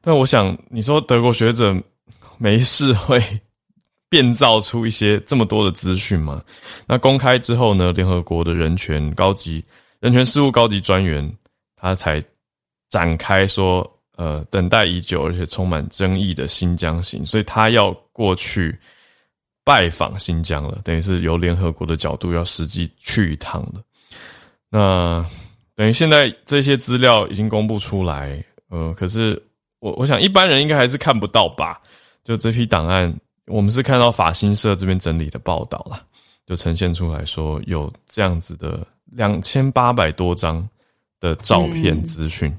[0.02, 1.80] 但我想，你说德国学者
[2.40, 3.22] 没事会
[4.10, 6.42] 变造出一些这么多的资讯吗？
[6.88, 9.64] 那公开之后呢，联合国的人权高级
[10.00, 11.32] 人权事务高级专员
[11.76, 12.20] 他才。
[12.94, 18.72] 展开说，呃，等待已久而且充满争议的新疆行，所以他要过去
[19.64, 23.82] 拜访新疆了，等于是由联合国的角度要实际去一趟了。
[24.70, 25.26] 那
[25.74, 29.42] 等于现在这些资料已经公布出来，呃，可是
[29.80, 31.82] 我我想一般人应该还是看不到吧？
[32.24, 33.12] 就这批档案，
[33.48, 36.00] 我们是看到法新社这边整理的报道了，
[36.46, 40.70] 就呈现出来说有这样子的两千八百多张。
[41.24, 42.54] 的照片资讯。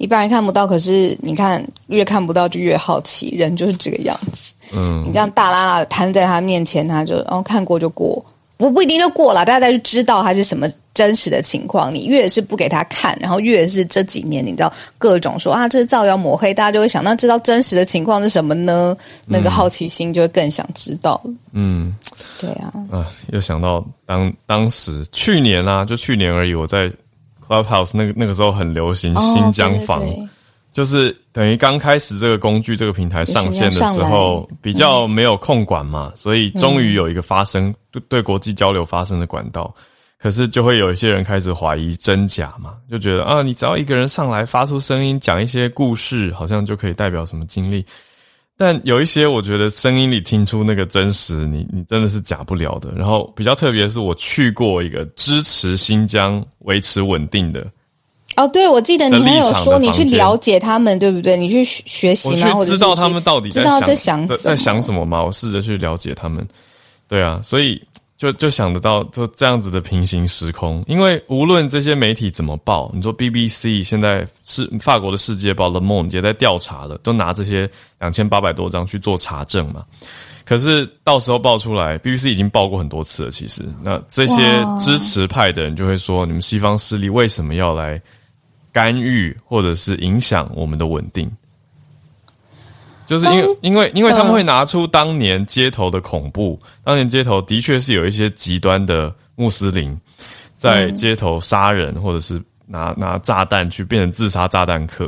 [0.00, 4.50] 一般人看不到，可是你看，越看不到就越好奇，人就是这个样子。
[4.72, 8.24] 嗯，你这样大拉拉的摊在他面前，他就哦看过就过，
[8.56, 11.94] 不不一定就过了，大家就知道他是什么真实的情况。
[11.94, 18.96] 你越是不给他看，然后越是这几年你知道各种说啊，这是造谣抹黑，大家就会想，那知道真实的情况是什么呢？
[19.26, 21.20] 那个好奇心就会更想知道。
[21.52, 21.94] 嗯，
[22.40, 22.72] 对啊。
[22.90, 26.90] 啊，又想到当当时去年啊，就去年而已，我在。
[27.50, 30.28] Clubhouse 那个那个时候很流行新疆房，哦、对对对，
[30.72, 39.74] 就是等于刚开始这个工具这个平台上线的时候，比较没有控管嘛，所以终于有一个发声对对国际交流发声的管道。
[40.22, 47.84] 可是就会有一些人开始怀疑真假嘛，就觉得啊，你只要一个人上来发出声音，讲一些故事，好像就可以代表什么经历。
[48.62, 52.90] 但有一些，我觉得声音里听出那个真实，你你真的是假不了的。
[52.94, 57.66] 然后比较特别是，我去过一个支持新疆维持稳定的。
[58.36, 61.38] 哦，对，我记得你还有说你去了解他们，对不对？
[61.38, 62.54] 你去学习吗？
[62.54, 65.24] 我去知道他们到底知道在想在想什么吗？
[65.24, 66.46] 我试着去了解他们。
[67.08, 67.82] 对啊，所以。
[68.20, 77.66] 就就想得到，就这样子的平行时空，因为无论这些媒体怎么报，你说 BBC 现在是法国的世界报 Le Monde 也在调查了，都拿这些
[77.98, 79.86] 两千八百多张去做查证嘛。
[80.44, 83.30] 可是到时候爆出来，BBC 已经报过很多次了。
[83.30, 87.98] 其实，那这些支持派的人就会说，你们西方势力为什么要来
[88.70, 91.30] 干预或者是影响我们的稳定？
[93.10, 99.98] 就是因为因为因为他们会拿出当年街头的恐怖，当年街头的确是有一些极端的穆斯林
[100.56, 105.06] 在街头杀人，或者是拿拿炸弹去变成自杀炸弹客，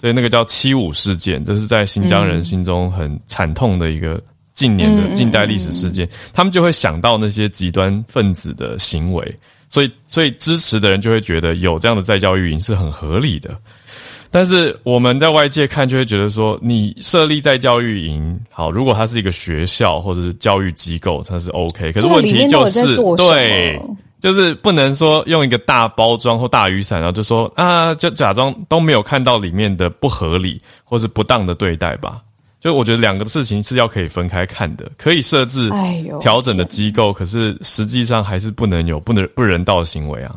[0.00, 4.20] 所以那个叫七五事件，这是在新疆人心中很惨痛的一个
[4.52, 9.38] 近年的近代历史事件，他们就会想到那些极端分子的行为，
[9.68, 13.56] 所以所以支持的人就会觉得有这样的再教育营是很合理的。
[14.30, 21.92] 但是我们在外界看就会觉得说，你设立在教育营好，如果它是一个学校或者是教育机构，它是 OK。
[21.92, 23.80] 可是问题就是，对，
[24.20, 32.20] 就是不能说用一个大包装或大雨伞，然后就说啊，就假装都没有看到里面的不合理或是不当的对待吧。
[32.60, 35.70] 就我觉得两个事情是要可以分开看的，可以设置
[36.20, 40.36] 调整的机构，可是实际上还是不能有不能不人道的行为啊。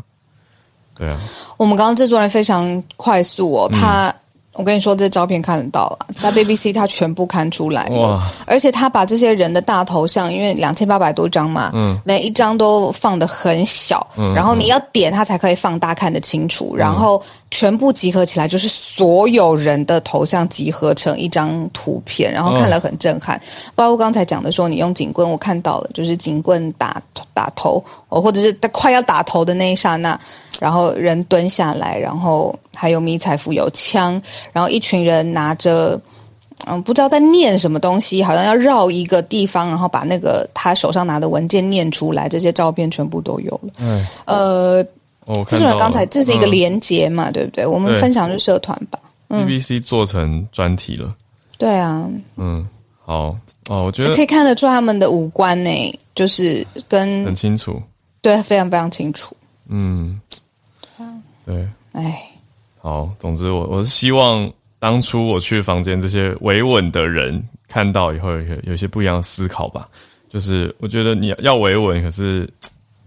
[0.95, 1.17] 对啊，
[1.57, 4.09] 我们刚刚制作人非常快速哦，他。
[4.09, 4.15] 嗯
[4.55, 8.21] 我跟你说，这照片看得到了，在 BBC 他全部看出来哇！
[8.45, 23.41] 而且他把这些人的大头像，因为两千八百多张嘛，嗯，每一张都放的很小，嗯，然后你要点它才可以放大看得清楚，嗯，然后全部集合起来，就是所有人的头像集合成一张图片，然后看了很震撼。
[23.73, 27.01] 包括刚才讲的说，你用警棍，我看到了，就是警棍打
[27.33, 27.83] 打头，
[28.21, 30.19] 或者是他快要打头的那一刹那。
[30.59, 34.21] 然后人蹲下来，然后还有迷彩服，有枪，
[34.53, 35.99] 然后一群人拿着，
[36.67, 42.29] 嗯，不知道在念什么东西，好像要绕一个地方，然后把那个他手上拿的文件念出来。
[42.29, 43.73] 这些照片全部都有了。
[43.79, 44.85] 嗯，呃，
[45.45, 47.65] 这是刚才这是一个连接嘛，嗯、对不对？
[47.65, 48.97] 我们分享是社团吧。
[49.29, 51.13] 嗯、BBC 做成专题了。
[51.57, 52.07] 对啊。
[52.37, 52.65] 嗯，
[53.03, 53.35] 好
[53.67, 57.81] 哦，我觉得可以看得出他们的五官呢，就是跟很清楚。
[58.23, 59.37] 对，非常非常清楚。
[59.67, 60.19] 嗯。
[61.45, 62.25] 对，哎，
[62.79, 69.89] 好，总之我我是希望当初我去房间这些维稳的人看到以后有有些不一样的思考吧。
[70.29, 72.49] 就是我觉得你要维稳，可是，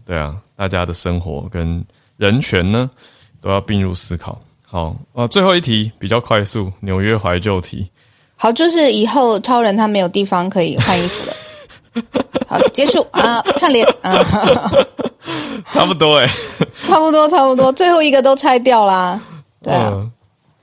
[0.05, 1.83] 对啊，大家的生活跟
[2.19, 2.91] 人权呢
[3.41, 4.39] 都要并入思考。
[4.63, 7.91] 好啊，最后一题比较快速，纽约怀旧题。
[8.37, 11.33] 好，就是以后超人他没有地方可以换衣服了。
[12.47, 14.13] 好，结束啊，串联啊。
[15.73, 16.33] 差不多哎、欸，
[16.87, 19.21] 差不多差不多，最后一个都拆掉啦。
[19.63, 20.11] 对啊，嗯、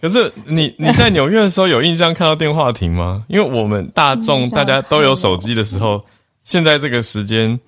[0.01, 3.23] 可是你你在纽约的时候有印象看到电话亭吗？
[3.27, 6.03] 因为我们大众大家都有手机的时候，
[6.43, 7.59] 现在这个时间，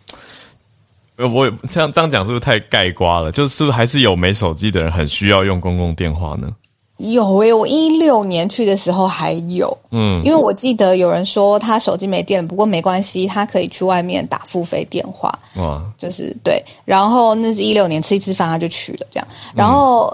[1.18, 3.32] 我这样这样讲是不是太盖瓜了？
[3.32, 6.50] 就是是不是还是有没手机的人很需要用公共电话呢？
[6.98, 20.06] 有诶、欸，我一六年去的时候还有，嗯，因为我记得有人说他手机没电了，不过没关系，他可以去外面打付费电话，哇，就是对，然后那是一六年吃一次饭他就去了这样，然后、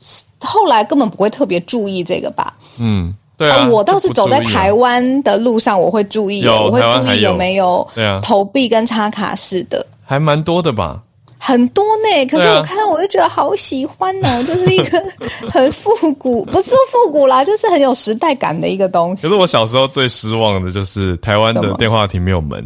[0.00, 0.06] 嗯、
[0.44, 7.88] 后来根本不会特别注意这个吧，嗯，对啊，我倒是走在台湾的路上我会注意，我会注意有没有
[8.22, 11.00] 投币跟插卡式的，还蛮多的吧。
[11.42, 15.02] 很多呢，可是我看到我就觉得好喜欢呢、啊， 就是一个
[15.50, 19.22] 很复古，不是说复古啦，就是很有时代感的一个东西。
[19.22, 22.62] 可是我小时候最失望的就是台湾的电话亭没有门。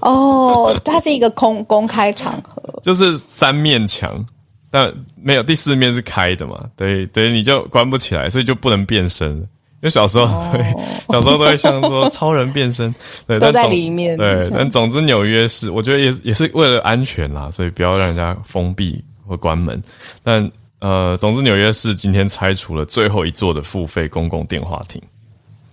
[0.00, 4.24] 哦，它是一个公 公开场合，就是三面墙，
[4.70, 6.64] 但没有第四面是开的嘛？
[6.76, 9.46] 对对，你就关不起来，所以就不能变身。
[9.80, 12.92] 因为小时候对，哦、 小时候都会像说 超人变身，
[13.26, 14.16] 对，都在里面。
[14.16, 19.80] 对，但总之纽约市，我觉得也也是为了安全啦，所以不要让人家封闭或关门。
[20.22, 25.00] 但呃，总之纽约市今天拆除了最后一座的付费公共电话亭。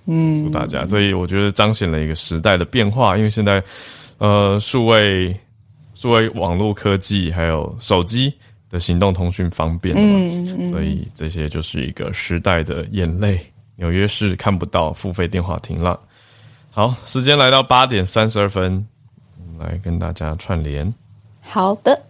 [0.06, 0.86] 嗯，祝大家。
[0.88, 3.64] 所以我觉得彰显了一个时代的变化，因为现在
[4.20, 5.36] 呃，数位
[5.96, 8.34] 数位网络科技还有手机。
[8.68, 13.40] 的行动通讯方便，嗯，嗯，所以这些就是一个时代的眼泪。
[13.76, 16.00] 纽约市看不到付费电话亭了。
[16.72, 18.86] 好，时间来到八点三十二分，
[19.60, 20.94] 来跟大家串联。
[21.42, 22.02] 好的。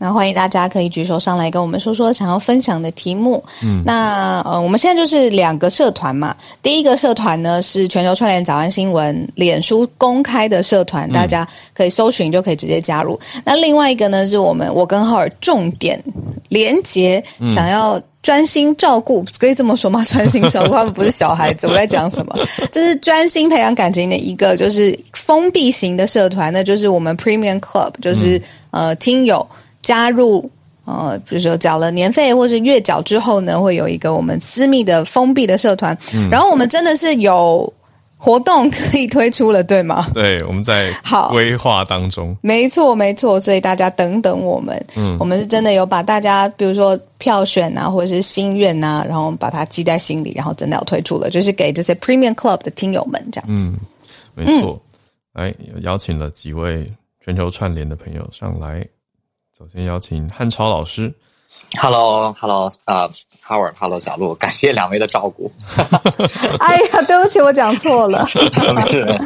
[0.00, 3.44] 那欢迎大家可以举手上来跟我们说说想要分享的题目。
[3.64, 6.36] 嗯，那呃，我们现在就是两个社团嘛。
[6.62, 13.18] 第一个社团呢是全球串联早安新闻脸书公开的社团，大家可以搜寻就可以直接加入。
[13.34, 16.00] 嗯、那另外一个呢是我们我跟浩尔重点
[16.48, 20.04] 连结，想要专心照顾，可以这么说吗？
[20.04, 22.36] 专心照顾他们不是小孩子，我在讲什么？
[22.70, 28.36] 就是专心培养感情的一个就是封闭型的社团，那就是我们 Premium Club，就是、
[28.72, 29.48] 嗯、呃听友。
[29.80, 30.50] 加入，
[30.84, 35.96] 呃，比如说缴了年费或是月缴之后呢，会有一个我们私密的封闭的社团。
[36.12, 37.72] 嗯，然后我们真的是有
[38.20, 40.10] 活动可以推出了，对吗？
[40.12, 42.36] 对，我们在好规划当中。
[42.42, 44.84] 没错，没错，所以大家等等我们。
[44.96, 53.68] 嗯，我们是真的有把大家，比如说票选啊，或者是心愿啊，然后把它记在心里，然后真的要推出了，就是给这些 Premium Club 的听友们这样子。
[53.68, 53.78] 嗯，
[54.34, 54.82] 没错。
[55.32, 56.92] 来、嗯，邀请了几位
[57.24, 58.84] 全球串联的朋友上来。
[59.56, 61.14] 首先邀请汉超老师。
[61.76, 63.08] Hello，Hello，呃、
[63.46, 65.52] uh,，Howard，Hello，小鹿， 感谢两位的照顾。
[66.60, 68.26] 哎呀，对不起，我讲错了。
[68.74, 69.18] 没事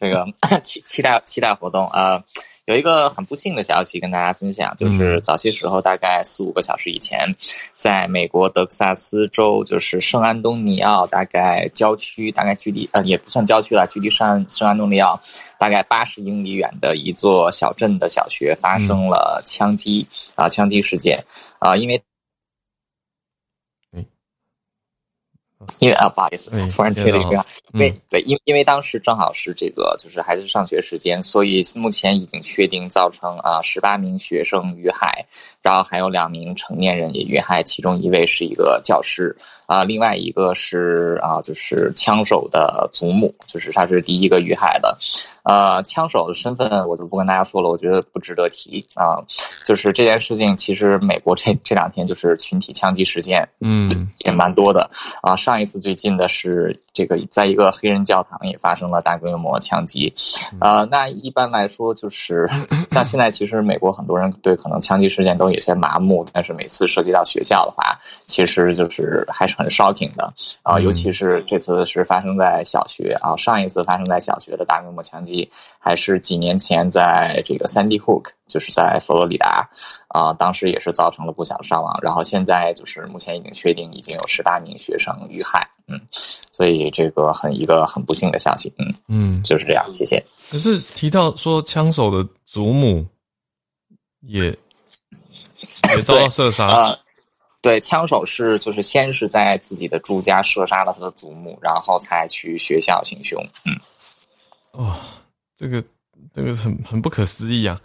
[0.00, 0.26] 这个
[0.62, 2.18] 期期待期待活动啊。
[2.18, 2.22] Uh,
[2.66, 7.34] 有一个很不幸的消息跟大家分享，就是早些时候，大概四五个小时以前，
[7.78, 15.18] 在美国德克萨斯州，就是圣安东尼奥，大概郊区，大概距离呃也不算郊区了，距离圣圣安东尼奥
[15.58, 21.18] 大概八十英里远的一座小镇的小学发生了枪击啊枪击事件
[21.58, 22.02] 啊，因为。
[25.80, 27.44] 因为啊，不好意思，突然切了一个，
[27.74, 35.26] 因为对，因因为当时正好是这个，就是孩子上学时间，所以目前已经确定造成啊十八名学生遇害，
[35.68, 39.36] 然后还有两名成年人也遇害，其中一位是一个教师。
[39.66, 44.96] 啊，另外一个是啊，就是枪手的祖母，就是他是第一个遇害的，
[45.42, 49.20] 呃，枪手的身份我就不跟大家说了，我觉得不值得提啊。
[49.66, 54.88] 就是这件事情，其实美国这这两天就是群体枪击事件，嗯，也蛮多的
[55.20, 55.36] 啊。
[55.36, 60.10] 上一次最近的是这个，在一个黑人教堂也发生了大规模枪击，
[60.58, 62.48] 啊，那一般来说就是
[62.88, 69.58] 像现在，其实美国很多人对可能枪击事件都有些麻木，但是每次涉及到学校的话，其实就是还是。
[69.58, 79.68] 很 shocking 的啊，尤其是这次是发生在小学啊，上一次发生在小学的大规模枪击还是几年前在这个 Sandy Hook，就是在佛罗里达
[80.06, 81.98] 啊，当时也是造成了不小伤亡。
[82.00, 86.00] 然后现在就是目前已经确定已经有十八名学生遇害，嗯，
[86.52, 90.24] 所以这个很一个很不幸的消息，嗯嗯，就是这样，谢谢。
[90.48, 93.04] 可是提到说枪手的祖母
[94.20, 94.56] 也
[95.96, 96.98] 也遭到射杀。
[97.60, 103.44] 对，枪手是就是先是在自己的住家射杀了他的祖母，然后才去学校行凶。
[103.64, 103.76] 嗯，
[104.70, 104.96] 哦，
[105.56, 105.82] 这个
[106.32, 107.78] 这个很很不可思议啊！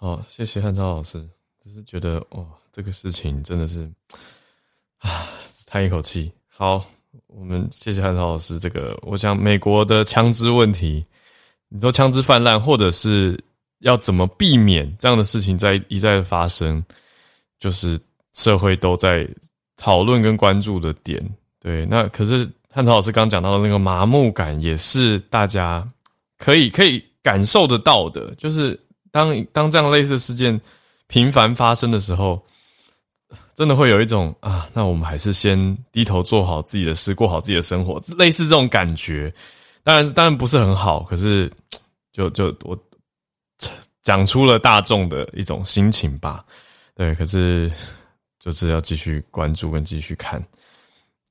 [0.00, 1.24] 哦，谢谢汉超老师，
[1.62, 3.88] 只是觉得哦，这个事情真的是
[4.98, 5.28] 啊，
[5.64, 6.30] 叹一口气。
[6.48, 6.84] 好，
[7.28, 8.58] 我们谢谢汉超老师。
[8.58, 11.04] 这个，我想美国的枪支问题，
[11.68, 13.42] 你说枪支泛滥，或者是
[13.78, 16.84] 要怎么避免这样的事情在一再发生，
[17.64, 17.98] 就是。
[18.36, 19.24] 社会都在
[19.76, 21.22] 讨论跟关注的点，
[21.60, 25.80] 对，那可是汉超老师刚讲到的那个麻木感，也是大家
[26.36, 28.34] 可以可以感受得到的。
[28.34, 28.76] 就是
[29.12, 30.60] 当当这样类似的事件
[31.06, 32.44] 频繁发生的时候，
[33.54, 39.32] 真的会有一种啊，那我们还是先低头做好自己的事，过好自己的生活，类似这种感觉。
[39.84, 41.48] 当然，当然不是很好，可是
[42.12, 42.76] 就就我
[44.02, 46.44] 讲出了大众的一种心情吧。
[46.94, 47.70] 对，可是。
[48.40, 50.38] 就是要继续关注跟继续看，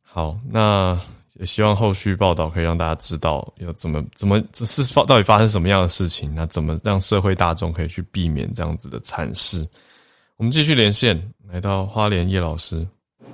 [0.01, 0.99] 好，那
[1.35, 9.63] 也希望后续报道可以让大家知道要怎么怎么这是发到底发生什么样的事情，那怎么让社会大众可以去避免这样子的惨事？
[10.37, 11.15] 我们继续连线，
[11.47, 12.83] 来到花莲叶老师。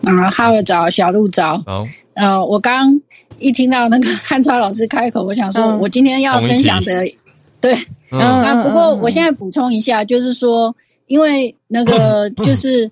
[0.03, 1.57] 啊，哈喽早，小鹿早。
[1.65, 2.93] 好，呃，我刚
[3.38, 7.05] 一听到那个 汉超老师开口，我想说，我今天要分享的，
[7.61, 7.73] 对，
[8.11, 10.75] 嗯，啊，不过我现在补充一下，就是说。
[11.10, 12.89] 因为那个 就是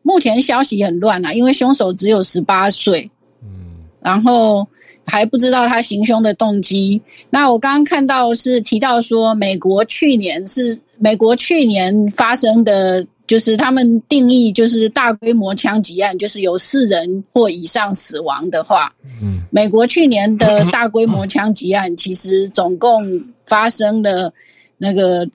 [0.00, 3.10] 目前消息很乱啊，因为凶手只有十八岁，
[3.42, 4.66] 嗯，然后
[5.04, 7.02] 还不知道他行凶的动机。
[7.28, 13.06] 那我刚刚看到是提到说，美国去年是美国去年发生的。
[13.26, 24.32] 就是他们定义，就是大规模枪击案，就是有四人或以上死亡的话，嗯，美国去年的大规模枪击案，其实总共发生了
[24.78, 25.28] 那个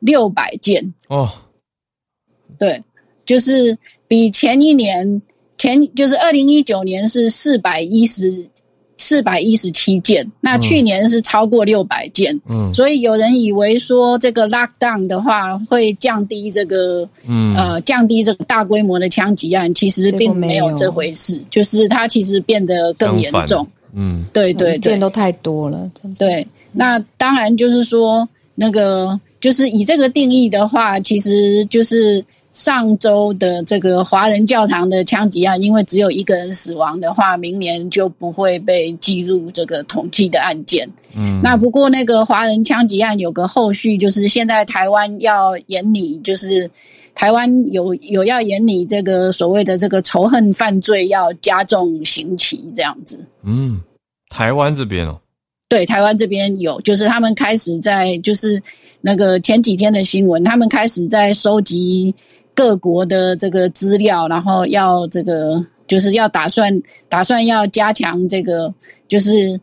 [0.00, 1.30] 六百件哦，
[2.56, 2.80] 对，
[3.26, 3.76] 就是
[4.06, 5.20] 比前一年
[5.56, 8.48] 前就是二零一九年是四百一十。
[9.00, 25.88] 四百一十七件，那去年是超过六百件，嗯，所以有人以为说这个 lockdown 的话会降低这个，嗯，呃，降低这个大规模的枪击案，其实并没有这回事，就是它其实变得更严重，嗯，对对对，件都太多了，
[26.18, 32.24] 对，那当然就是说那个就是以这个定义的话，其实就是。
[32.58, 40.90] 上周的这个华人教堂的枪击案，因为只有一个人死亡的话，明年就不会被记录这个统计的案件。
[41.14, 46.68] 嗯，那不过那个华人枪击案有个后续，就是现在台湾要严拟，就是
[47.14, 53.24] 台湾有有要严拟这个所谓的这个仇恨犯罪要加重刑期这样子。
[53.44, 53.80] 嗯，
[54.30, 55.20] 台湾这边哦，
[55.68, 58.60] 对，台湾这边有，就是他们开始在就是
[59.00, 62.12] 那个前几天的新闻，他们开始在收集。
[62.58, 68.74] 各国的这个资料，然后要这个就是要打算打算要加强这个
[69.06, 69.56] 就是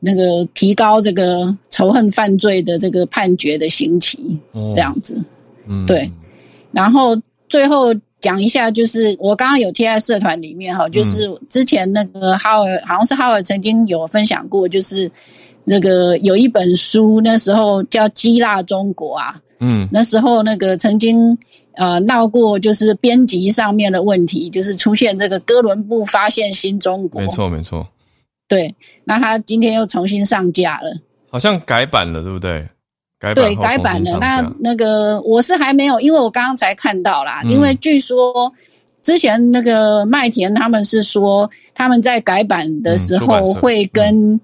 [0.00, 4.38] 那个提高这个仇恨犯罪的这个判决的刑期，
[4.74, 5.24] 这样子，
[5.66, 6.06] 嗯，对。
[6.72, 15.10] 然后最后讲一下，就是我刚刚有贴在社团里面哈，就是之前那个哈尔好像是哈尔曾经有分享过，就是
[15.64, 21.34] 那个有一本书，那时候叫《激辣中国》啊，嗯，那时候那个曾经。
[21.74, 27.86] 呃，闹过就是编辑上面的问题，就是出现这个哥伦布发现新中国，没错没错。
[28.48, 30.92] 对，那他今天又重新上架了，
[31.30, 32.68] 好像改版了，对不对？
[33.18, 34.18] 改版对，改版了。
[34.20, 37.40] 那那个我是还没有，因为我刚刚才看到啦。
[37.44, 38.52] 嗯、因为据说
[39.00, 44.40] 之前那个麦田他们是说他们在改版的时候会跟。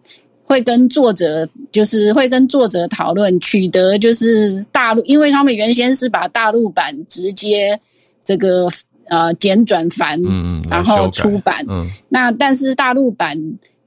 [0.49, 7.79] 会跟作者，就是会跟作者讨论取得，就是大陆，因为他们原先是把大陆版直接
[8.25, 8.67] 这个
[9.09, 13.39] 呃简转繁，嗯嗯，然后出版，嗯，那但是大陆版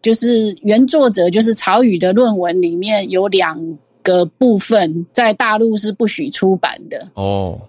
[0.03, 3.57] 就是原作者就是曹禺的论文里面有两
[4.03, 7.59] 个部分在大陆是不许出版的哦。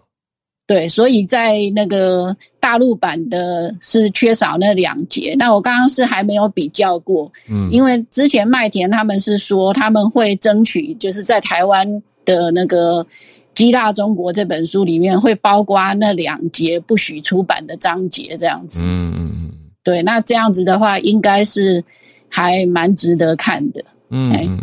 [0.73, 5.37] 对，所以在那个大陆版的是缺少那两节。
[5.39, 11.87] 那我刚刚是还没有比较过，嗯，因为之前麦田他们是说他们会争取，就是在台湾
[12.25, 13.05] 的那个
[13.55, 18.83] 《激辣中国》这本书里面会包括那两节不许出版的章节，这样子。
[18.83, 19.51] 嗯嗯嗯。
[19.85, 21.85] 对，那这样子的话，应该是
[22.31, 23.85] 还蛮值得看的。
[24.09, 24.59] 嗯嗯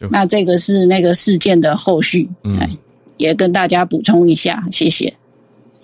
[0.00, 0.10] 嗯。
[0.10, 2.58] 那这个是那个事件的后续，嗯，
[3.18, 5.12] 也跟大家补充一下，谢谢。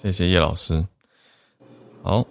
[0.01, 0.83] 谢谢叶老师。
[2.03, 2.25] 好，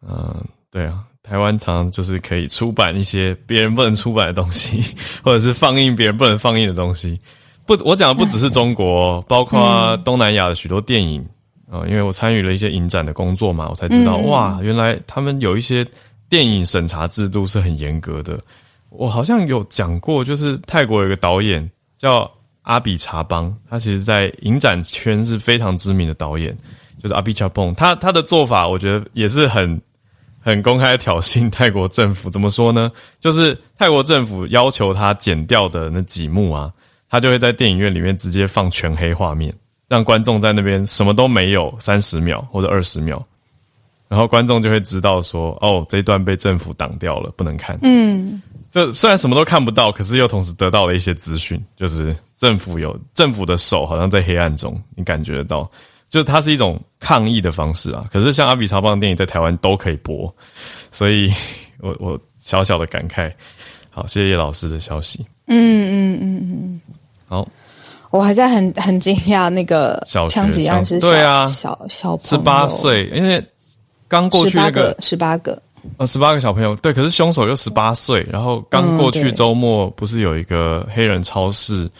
[0.00, 4.82] 嗯，对啊，台湾常常就是可以出版一些别人不能出版的东西，
[5.22, 7.20] 或者是放映别人不能放映的东西。
[7.66, 11.20] 不，我讲的不只是中国， 包括东南亚的许多电影
[11.70, 11.90] 啊、嗯。
[11.90, 15.86] 因为我参与了一些影展的工作嘛，我才知道哇，原来他们有一些
[16.30, 18.40] 电影审查制度是很严格的。
[18.88, 22.30] 我好像有讲过，就是泰国有个导演叫。
[22.62, 26.56] 阿比查邦，他其实，在影展圈是非常知名的导演，
[27.02, 27.74] 就是阿比查邦。
[27.74, 29.80] 他他的做法，我觉得也是很
[30.40, 32.30] 很公开挑衅 泰国政府。
[32.30, 32.90] 怎么说呢？
[33.20, 36.72] 就是泰国政府要求他剪掉的那几幕啊，
[37.10, 39.52] 他就会在电影院里面直接放全黑画面，
[39.88, 43.20] 让观众在那边什么都没有，三十秒或者二十秒，
[44.12, 47.78] 然后观众就会知道说，哦，这一段被政府挡掉了，不能看。
[47.80, 48.42] 嗯。
[48.70, 55.62] 这虽然什么都看不到，可是又同时得到了一些资讯，就是政府有政府的手好像在黑暗中，你感觉得到，
[56.10, 58.04] 就是它是一种抗议的方式啊。
[58.12, 60.30] 可是像阿比查邦的电影在台湾都可以播，
[60.90, 61.32] 所以
[61.80, 63.32] 我我小小的感慨。
[63.88, 65.24] 好，谢谢叶老师的消息。
[65.46, 65.56] 嗯
[65.90, 66.80] 嗯嗯嗯。
[67.26, 67.48] 好，
[68.10, 73.42] 我还在很很惊讶，那个枪击案是小对啊，小小十八岁，因为
[74.12, 75.60] 刚过去那个十八个。
[75.96, 81.90] 呃，十八个小朋友，对，可是凶手又十八岁，然后刚过去周末不是有一个黑人超市，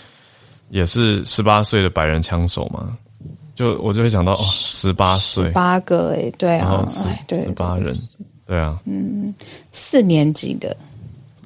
[0.69, 2.97] 也是十八岁的白人枪手吗？
[3.57, 6.87] 就我就会想到，哦，十八岁，八个诶，对啊，
[7.27, 7.99] 对，十八人，
[8.47, 9.35] 对啊，嗯，
[9.73, 10.77] 四年级的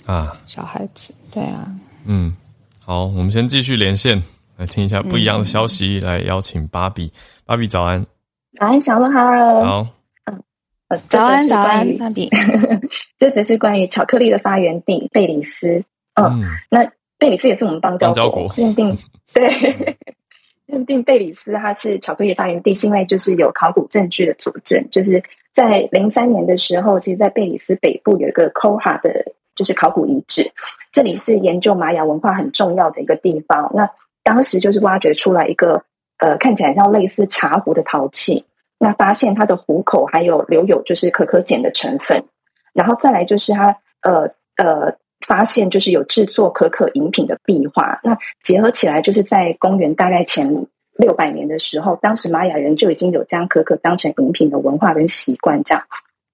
[0.04, 1.66] 啊，小孩子，对啊，
[2.04, 2.36] 嗯，
[2.84, 4.22] 好，我们先继续连线，
[4.58, 7.10] 来听一下不一样的消息，嗯、来邀请芭比，
[7.46, 8.04] 芭比早安，
[8.60, 9.86] 早安，小鹿好，好，
[10.88, 12.30] 嗯，早安，早安，芭比，
[13.18, 15.82] 这则是关于巧克力的发源地贝里斯，
[16.14, 18.96] 嗯，嗯那贝里斯也是我们邦交国认定，
[19.34, 19.96] 对，
[20.66, 25.22] 认定贝里斯它是巧克力的发源地，是因为就是有考古证据的佐证，就是
[25.52, 30.50] 在零三年的时候，其实，在贝里斯北部有一个 Coha 的，就是考古遗址，
[30.92, 33.88] 这里是研究玛雅文化很重要的一个地方，那。
[34.26, 35.80] 当时就是挖掘出来一个
[36.18, 38.44] 呃，看起来像类似茶壶的陶器，
[38.78, 42.22] 那发现它的壶口还有留有就是可可碱的成分，
[42.72, 44.92] 然后再来就是它呃呃
[45.26, 50.66] 发现就是有制作可可饮品的壁画，那结合起来就是在公元大概前
[50.98, 55.82] 六百年的时候，当时玛雅人就已经有将可可当成饮品的文化跟习惯这样。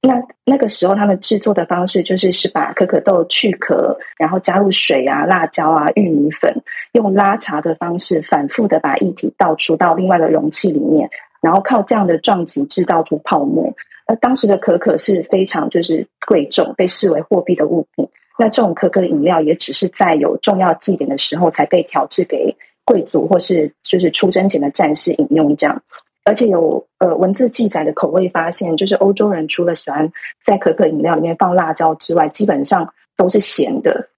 [0.04, 6.52] 那那个时候，他们制作的方式就是是把可可豆去壳，然后加入水啊、辣椒啊、玉米粉，
[6.90, 11.08] 用拉茶的方式反复的把液体倒出到另外的容器里面，
[11.42, 13.70] 然后靠这样的撞击制造出泡沫。
[14.06, 18.08] 而当时的可可是非常就是贵重，被视为货币的物品。
[18.38, 25.82] 那这种可可饮料也只是在有重要祭典的时候才被调制给贵族或是就是出征前的战士饮用这样。
[26.24, 30.10] 而且有呃文字记载的口味发现，就是欧洲人除了喜欢
[30.44, 34.08] 在可可饮料里面放辣椒之外，基本上都是咸的，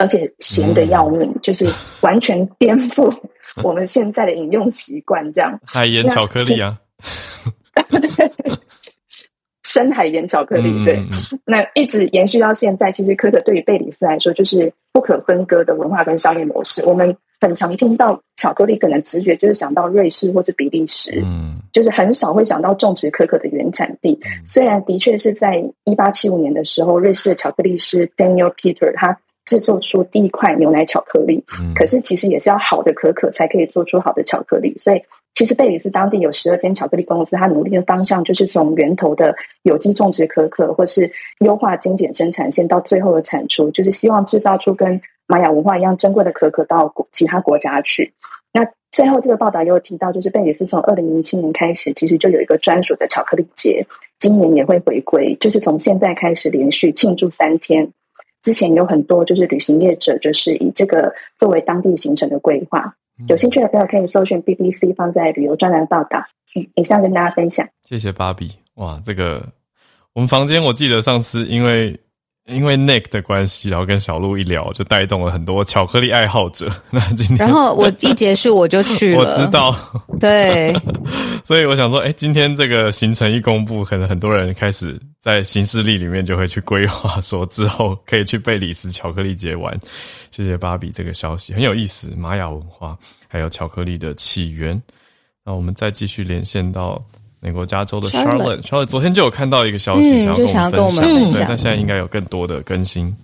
[0.00, 1.68] 而且咸的要命，嗯、就是
[2.00, 3.08] 完全颠覆
[3.62, 5.32] 我们现在的饮用习惯。
[5.32, 6.76] 这样海盐巧克力啊，
[7.74, 8.30] 对，
[9.62, 11.08] 深海盐巧克力，对，嗯、
[11.44, 12.90] 那一直延续到现在。
[12.90, 16.84] 其实可可对于贝里斯来说，就是不可分割的文化跟商业模式。
[16.84, 17.16] 我们。
[17.42, 24.12] 很常听到巧克力，可能直觉就是想到瑞士或者比利时，嗯，就是很少会想到种植可可的原产地。
[24.24, 34.76] 嗯、虽然的确是在一八七五年的时候，瑞士的巧克力师 Daniel Peter 他制作出第一块牛奶巧克力，嗯、可是其实也是要好的可可才可以做出好的巧克力。
[34.78, 35.02] 所以
[35.34, 41.10] 其实贝里斯当地有十二间巧克力公司，它努力的方向就是从源头的有机种植可可，或是
[41.40, 48.12] 优化精简生产线，到最后的产出，就是希望制造出跟玛雅文化一样珍贵的可可到其他国家去。
[48.52, 53.86] 那最后这个报道也有提到，就是贝里斯从二零零七年开始，其实就有一个专属的巧克力节，
[54.18, 57.88] 今年也会回归，就是从现在开始连续庆祝三天。
[58.42, 62.94] 之前有很多就是旅行业者，就是以这个作为当地行程的规划。
[63.28, 66.24] 有兴趣的朋友可以搜寻 BBC 放在旅游专栏报道。
[66.54, 67.68] 嗯，以上跟大家分享。
[67.84, 68.52] 谢谢芭比。
[68.74, 69.46] 哇，这个
[70.14, 71.98] 我们房间我记得上次因为。
[72.50, 76.70] 因为 Nick 的关系，然后跟小鹿一聊，就带动了很多巧克力爱好者。
[76.90, 79.18] 那今天，然后我一结束我就去了。
[79.24, 79.74] 我知道，
[80.18, 80.74] 对，
[81.44, 89.78] 所以我想说，哎，今天这个行程一公布，可能很多人开始在行事历里面就会去规划，说之后可以去贝里斯巧克力节玩。
[90.30, 92.96] 谢谢芭比这个消息，很有意思，玛雅文化
[93.28, 94.80] 还有巧克力的起源。
[95.44, 97.02] 那我们再继续连线到。
[97.40, 103.14] 美国加州的 Charlotte，Charlotte 昨天就有看到一个消息，嗯、想要跟我们分享，对，但现在应该有更多的更新。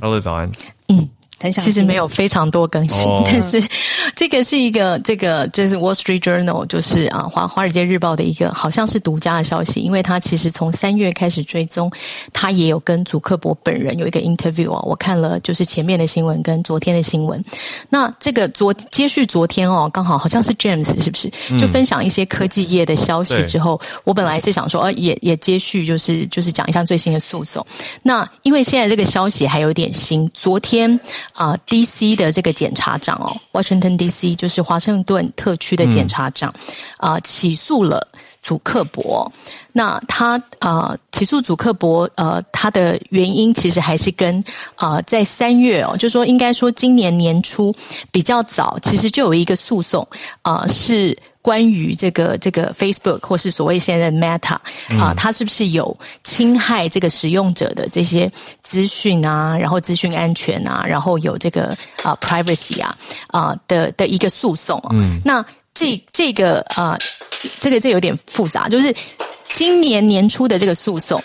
[0.00, 0.50] Charlotte 早安。
[0.88, 1.08] 嗯。
[1.48, 3.62] 其实没有非常多更新，哦、 但是
[4.14, 11.90] 这个是一个这个就是 Wall Street Journal，就是啊华华尔街日报的一个好像是独家的消息，因为他其实从三月开始追踪，
[12.34, 17.42] 他也有跟祖克伯本人有一个 interview 啊，我看了就是前面的新闻跟昨天的新闻，
[17.88, 21.30] 那这个昨接续昨天哦，刚好好像是 James 是不是？
[21.58, 27.66] 就分享一些科技业的消息之后，嗯、我本来是想说呃也也接续就是就是讲一下最新的诉讼，
[28.02, 31.00] 那因为现在这个消息还有点新，昨天。
[31.32, 32.16] 啊、呃、，D.C.
[32.16, 34.34] 的这个检察长哦，Washington D.C.
[34.34, 36.50] 就是华盛顿特区的检察长，
[36.98, 38.06] 啊、嗯呃，起诉了
[38.42, 39.30] 祖克伯。
[39.72, 44.38] 那他啊、呃，起诉祖克伯，呃，他的原因其实还是跟
[44.74, 47.74] 啊、呃，在三月哦，就说应该说今年年初
[48.10, 50.06] 比较早，其实就有一个诉讼
[50.42, 51.16] 啊、呃，是。
[51.42, 54.56] 关于这个这个 Facebook 或是所谓现在的 Meta
[55.00, 58.30] 啊，它是不是有侵害这个使用者的这些
[58.62, 59.56] 资讯啊？
[59.58, 60.84] 然后资讯安全啊？
[60.86, 62.96] 然后有这个啊 privacy 啊
[63.28, 64.78] 啊的的一个诉讼。
[64.90, 66.98] 嗯，那这这个啊，
[67.58, 68.94] 这个这有点复杂，就是
[69.52, 71.22] 今年年初的这个诉讼。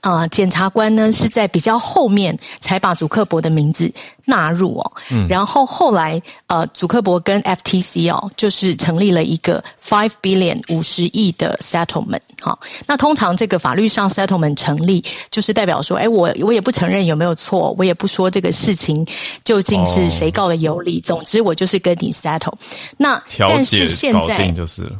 [0.00, 3.92] 啊、呃，检察官呢是在比较后面才把祖克伯的名字
[4.24, 19.06] 纳入哦，嗯，然后后来呃，祖克伯跟 FTC 哦，就是成立了一个 five billion 五十亿的 settlement 好、哦，那通常这个法律上 settlement 成立，就是代表说，哎，我我也不承认有没有错，我也不说这个事情
[19.44, 22.52] 究竟是谁告的有理，哦、总之我就是跟你 settle。
[22.96, 24.90] 那但是现在就是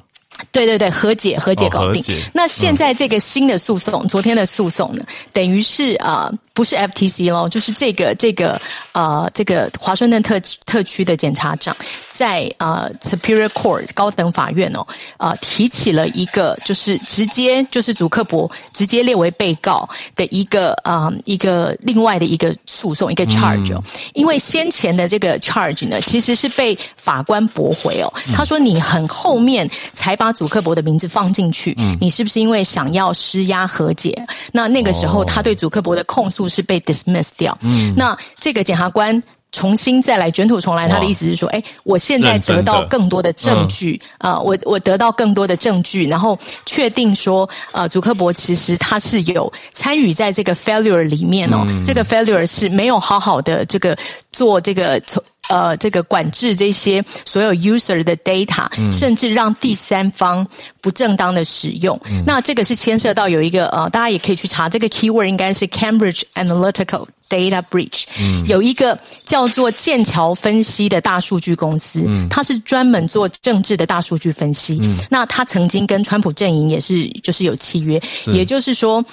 [0.52, 2.02] 对对对，和解和解搞定。
[2.02, 8.60] 哦、那现在这个新的诉讼，嗯、昨天的诉讼呢，等于是啊、呃，不是 FTC 咯，就是这个这个
[8.92, 11.76] 呃，这个华盛顿特特区的检察长
[12.22, 30.28] 在呃 Superior Court 高等法院哦，呃提起了一个就是直接就是祖克伯直接列为被告的一个啊、呃、一个另外的一个诉讼一个 charge 哦，嗯、因为先前的这个 charge 呢，其实是被法官驳回哦，他说你很后面才把。
[30.28, 34.14] 把祖克伯的名字放进去，嗯，你是不是因为想要施压和解？
[34.52, 39.18] 那那个时候他对祖克伯的控诉是被 dismiss 掉，嗯，那这个检察官
[39.58, 53.98] 重新再来卷土重来，他的意思是说，哎，我现在得到更多的证据啊，呃，我我得到更多的证据，然后确定说，呃，祖克伯其实他是有参与在这个 failure 里面哦，这个 failure 是没有好好的这个
[54.30, 55.20] 做这个从。
[55.48, 60.46] 呃，这个管制这些所有 user 的 data，嗯，甚至让第三方
[60.80, 79.04] 不正当的使用，嗯，那这个是牵涉到有一个呃，大家也可以去查这个 keyword，应该是 Cambridge Analytical Data Breach，嗯，有一个叫做剑桥分析的大数据公司，嗯，它是专门做政治的大数据分析，嗯，那它曾经跟川普阵营也是就是有契约，也就是说。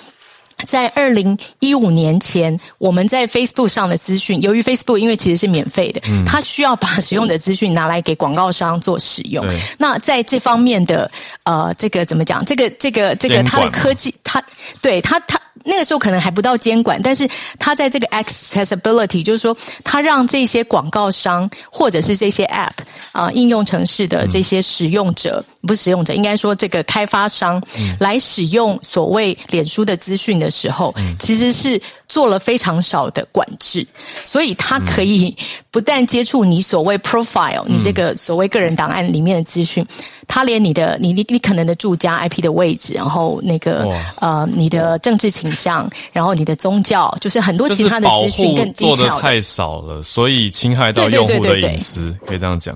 [0.66, 9.46] 在二零一五年前，我们在 Facebook 上的资讯，由于 Facebook 因为其实是免费的，嗯，它需要把使用的资讯拿来给广告商做使用。
[9.78, 11.10] 那在这方面的
[11.44, 12.44] 呃，这个怎么讲？
[12.44, 14.44] 这个这个这个，它的科技，它
[14.82, 15.40] 对它它。
[15.68, 22.70] 那个时候可能还不到监管，但是它在这个 accessibility，就是说，它让这些广告商或者是这些 app
[23.12, 33.86] 啊、呃、应用城市的这些使用者，嗯、不是使用者，应该说这个开发商、嗯、来使用所谓脸书的资讯的时候，嗯、其实是做了非常少的管制，
[34.24, 35.36] 所以它可以
[35.72, 39.86] 不但接触你所谓 profile，、嗯、你这个所谓个人档案里面的资讯。
[40.28, 43.88] 他连你的你你你可能的住家 IP 的位置，然后那个
[44.20, 52.76] 呃你的政治倾向，然后你的宗教，就是很多其他的资讯更做的太少了，所以侵害到用户的隐私，可以这样讲。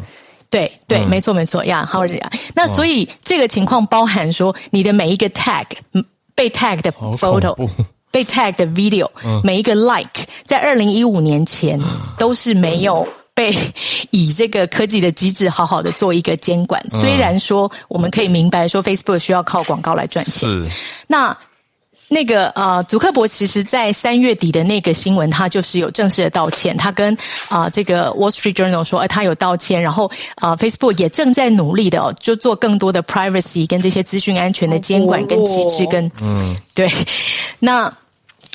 [0.50, 2.32] 对对，没错没错呀，好这样。
[2.56, 5.66] 那所以这个情况包含说，你的每一个 tag
[6.36, 7.56] 被 tag 的 photo，
[8.12, 11.80] 被 tag 的 video，、嗯、每一个 like，在二零一五年前
[12.18, 13.08] 都是没有。
[13.36, 13.56] 被
[14.10, 20.70] 以这个科技的机制好好的做一个监管，虽然说我们可以明白说 Facebook 需要靠广告来赚钱，是。
[21.08, 21.38] 那
[22.10, 27.14] 那个呃，祖克伯其实在三月底的那个新闻，他就是有正式的道歉，他跟
[27.47, 36.91] 啊、呃、这个 Wall Street Journal 说，哎，他有道歉，然后啊、呃、Facebook 也正在努力的哦，就做更多的 privacy 跟这些资讯安全的监管跟机制跟嗯 对
[37.60, 37.93] 那。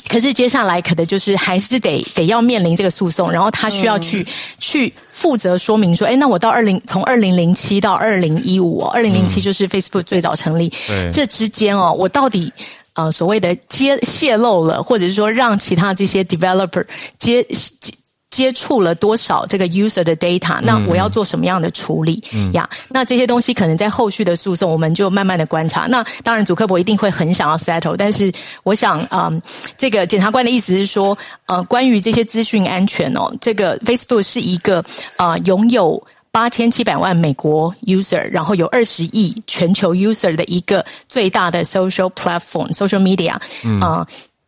[0.07, 4.25] 可是接下来可能就是还是得得要面临这个诉讼，然后他需要去、嗯、
[4.59, 12.53] 去负责说明说，哎，那我到二零从二零零七到二零一五，二零零七就是 Facebook 最早成立，嗯、这之间哦，我到底
[12.95, 16.83] 呃所谓的揭泄露了，或者是说让其他这些 developer
[17.19, 17.43] 接。
[17.43, 17.93] 接
[18.31, 20.59] 接触了多少这个 user 的 data？
[20.61, 22.29] 那我要做什么样的处理呀？
[22.33, 25.87] 嗯 yeah, 那这些东西可能在后续的诉讼，我们就慢慢的观察。
[25.87, 28.29] 那当然，祖克伯一定会很想要 settle，但是
[28.63, 29.41] 我想，嗯，
[29.77, 34.79] 这个检察官的意思是说，呃，关于这些资讯安全哦，这个 Facebook 是一个
[35.15, 36.05] 啊、呃、拥有
[36.35, 43.41] 八千七百万美国 user，然后有二十亿全球 user 的一个最大的 social platform，social media 啊。
[43.63, 44.07] 嗯呃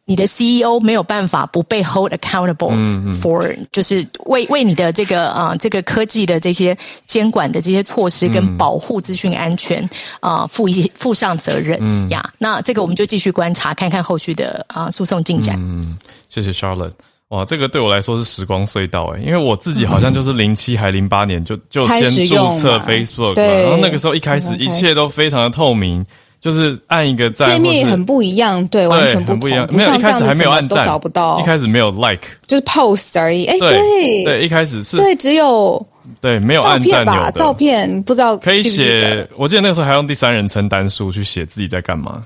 [0.09, 2.73] 你的 CEO 没有办法不被 hold accountable
[3.19, 9.83] for，就是为为你的这个啊、呃、这个科技的这些监管的这些措施跟保护资讯安全
[10.21, 11.77] 啊、呃、负一负上责任
[12.09, 12.23] 呀。
[12.25, 15.57] 嗯、那这个我们就继续观察，看看后续的啊、呃、诉讼进展。
[15.59, 15.93] 嗯，
[16.29, 16.93] 谢谢 Charlotte。
[17.29, 26.05] 哇，这个对我来说是时光隧道诶，因为我自己好像就是零七还零八年就就先注册 Facebook，对，然后那个时候一开始一切都非常的透明。
[26.39, 29.67] 就是按一个赞，界面很不一样，对，完全不一样。
[29.71, 31.39] 没有一开始还没有按赞，找不到。
[31.39, 33.45] 一开始没有 like，就是 post 而已。
[33.45, 35.83] 哎，对，对，一开始是，对，只有
[36.21, 37.31] 对，没有按赞吧？
[37.31, 39.27] 照片不知道可以写。
[39.35, 42.23] 我记得那个时候还用第三人称单数去写自己在干嘛。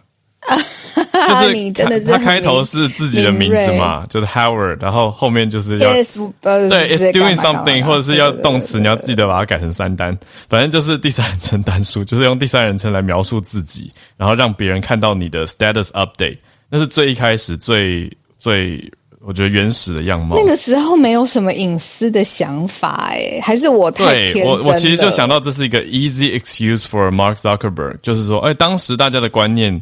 [1.30, 10.17] 就是你真的是他开头是自己的名字嘛，就是 Howard，然后后面就是要对，is doing something，或者是要动词，你要记得把它改成三单，
[10.49, 16.38] 反正就是第三人称单数，就是用第三人称来描述自己，然后让别人看到你的 status update，
[16.69, 18.84] 那是最一开始最最
[19.24, 20.36] 我觉得原始的样貌。
[20.36, 29.82] 那个时候没有什么隐私的想法，哎，还是我太天真我其实就想到这是一个 easy excuse for Mark Zuckerberg，就是说，哎，当时大家的观念。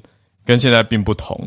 [0.50, 1.40] 跟现在并不同，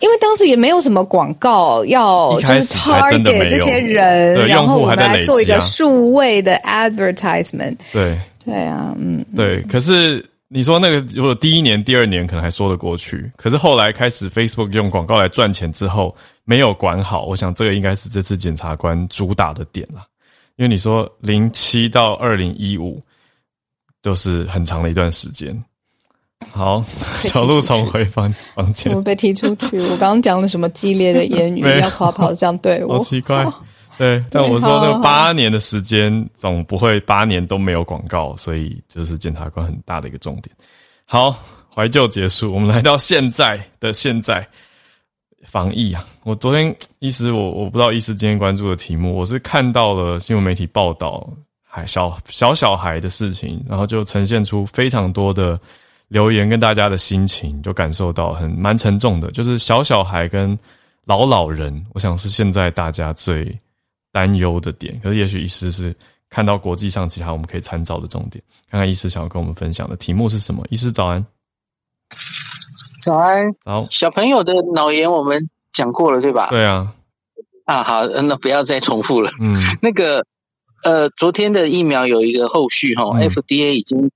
[0.00, 7.76] 因为当时也没有什么广告要，就是 target 这些人，然后我们来做一个数位的 advertisement。
[7.92, 9.62] 对，对啊，嗯，对。
[9.70, 20.02] 可是你说那个如果第一年、第二年可能还说得过去，可是后来开始 Facebook 用广告来赚钱之后，没有管好，我想这个应该是这次检察官主打的点了。
[20.56, 23.00] 因为你说零七到二零一五
[24.02, 25.56] 都是很长的一段时间。
[26.52, 26.84] 好，
[27.22, 29.80] 小鹿从回房房间，我被踢出去。
[29.80, 33.46] 我刚刚讲了什么激烈的言语，要跑跑这样对我，好奇怪。
[33.98, 40.54] 对，但我说那个八年的时间，总不会八年都没有广告，所以这是检察官很大的一个重点。
[41.04, 41.36] 好，
[41.68, 44.46] 怀旧结束，我们来到现在的现在
[45.44, 46.06] 防疫啊。
[46.22, 51.28] 我昨天医师，我我不知道医师今天关注的题目，我是看到了新闻媒体报道，
[51.68, 55.58] 还小小小孩的事情，然后就呈现出非常多的
[56.08, 60.58] 留言跟大家的心情，就感受到很蛮沉重的，就是小小孩跟
[61.04, 63.56] 老老人，我想是现在大家最。
[64.10, 65.94] 担忧的点，可是也许医师是
[66.30, 70.66] 看到国际上其他我们可以参照的重点，看看医师想要跟我们分享的题目是什么。
[70.70, 71.24] 医师早安，
[73.04, 73.86] 早安，好。
[73.90, 75.38] 小朋友的脑炎我们
[75.74, 76.48] 讲过了，对吧？
[76.48, 76.94] 对啊。
[77.66, 79.30] 啊，好，那不要再重复了。
[79.40, 80.24] 嗯， 那个，
[80.84, 84.10] 呃，昨天的疫苗有一个后续哈、嗯、，FDA 已经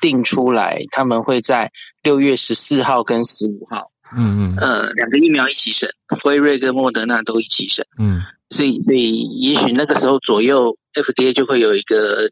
[0.00, 1.70] 定出来，他们会在
[2.02, 3.84] 六月十四号跟十五号，
[4.16, 5.88] 嗯嗯，呃，两个疫苗一起审，
[6.22, 8.22] 辉瑞跟莫德纳都一起审，嗯。
[8.50, 12.30] 所以，所以也许那个时候左右，FDA 就会有一个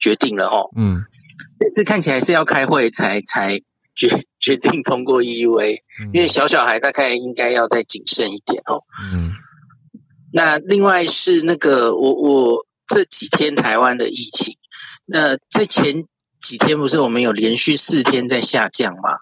[0.00, 0.70] 决定了哦。
[0.74, 1.04] 嗯，
[1.60, 3.60] 这次看起来是要开会才才
[3.94, 8.80] 决决定通过 EUA，嗯，因为小小孩大概应该要再谨慎一点哦。
[9.12, 9.34] 嗯，
[10.32, 14.56] 那另外是那个我我这几天台湾的疫情，
[15.04, 16.06] 那在前
[16.42, 19.18] 几天不是我们有连续四天在下降吗？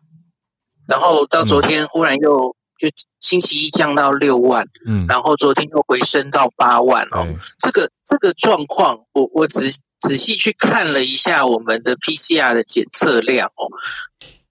[0.89, 2.57] 然后到昨天忽然又。
[2.81, 2.89] 就
[3.21, 7.29] 星期一降到六万，嗯，然后昨天又回升到八万哦。
[7.59, 13.69] 这个这个状况，我我仔仔细去看了一下我们的 PCR 的检测量哦，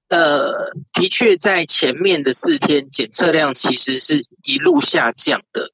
[0.09, 5.71] 呃，的确在前面的四天检测量其实是一路下降的。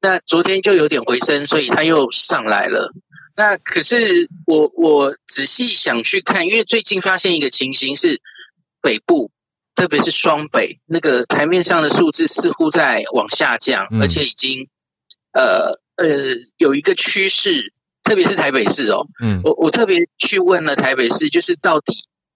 [0.00, 2.92] 那昨天就有点回升，所以它又上来了。
[3.34, 8.20] 那可是我我仔细想去看，因为最近发现一个情形是
[8.80, 9.30] 北部。
[9.74, 14.68] 特别是双北那个台面上的数字似乎在往下降，嗯、而且已经
[15.32, 17.72] 呃呃有一个趋势，
[18.04, 21.94] 特别是台北市哦，嗯，我我特别去问了台北市，就是到底，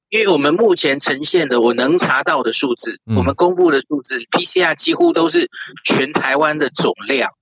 [0.08, 5.50] 因为我们目前呈现的我能查到的数字，嗯、我们公布的数字 PCR 几乎都是
[5.84, 7.32] 全台湾的总量，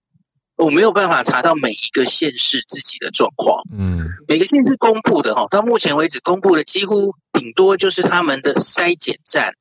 [0.57, 9.55] 我没有办法查到每一个县市自己的状况，嗯，每个县市公布的哈，到目前为止公布的几乎顶多就是他们的筛检站。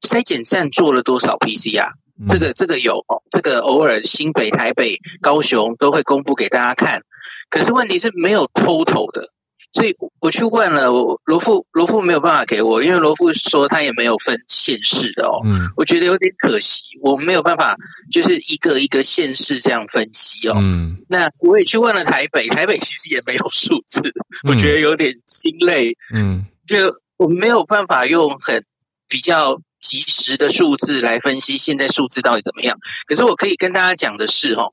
[0.00, 1.90] 筛检站做了多少 PCR？
[2.28, 7.02] 这个这个有哦，这个偶尔新北、台北、高雄都会公布给大家看。
[7.50, 9.28] 可是问题是没有 total 的，
[9.72, 15.40] 所以我去问了我罗富，罗富没有办法给我，因为罗富说他也没有分县市的哦。
[15.44, 17.76] 嗯，我觉得有点可惜，我没有办法
[18.10, 20.54] 就是一个一个县市这样分析哦。
[20.58, 24.00] 嗯，那我也去问了台北，台北其实也没有数字，
[24.48, 25.96] 我觉得有点心累。
[26.14, 28.64] 嗯，就我没有办法用很
[29.08, 29.60] 比较。
[29.82, 32.78] 及时的数字来分析现在数字到底怎么样？
[33.04, 34.72] 可是我可以跟大家讲的是，哦，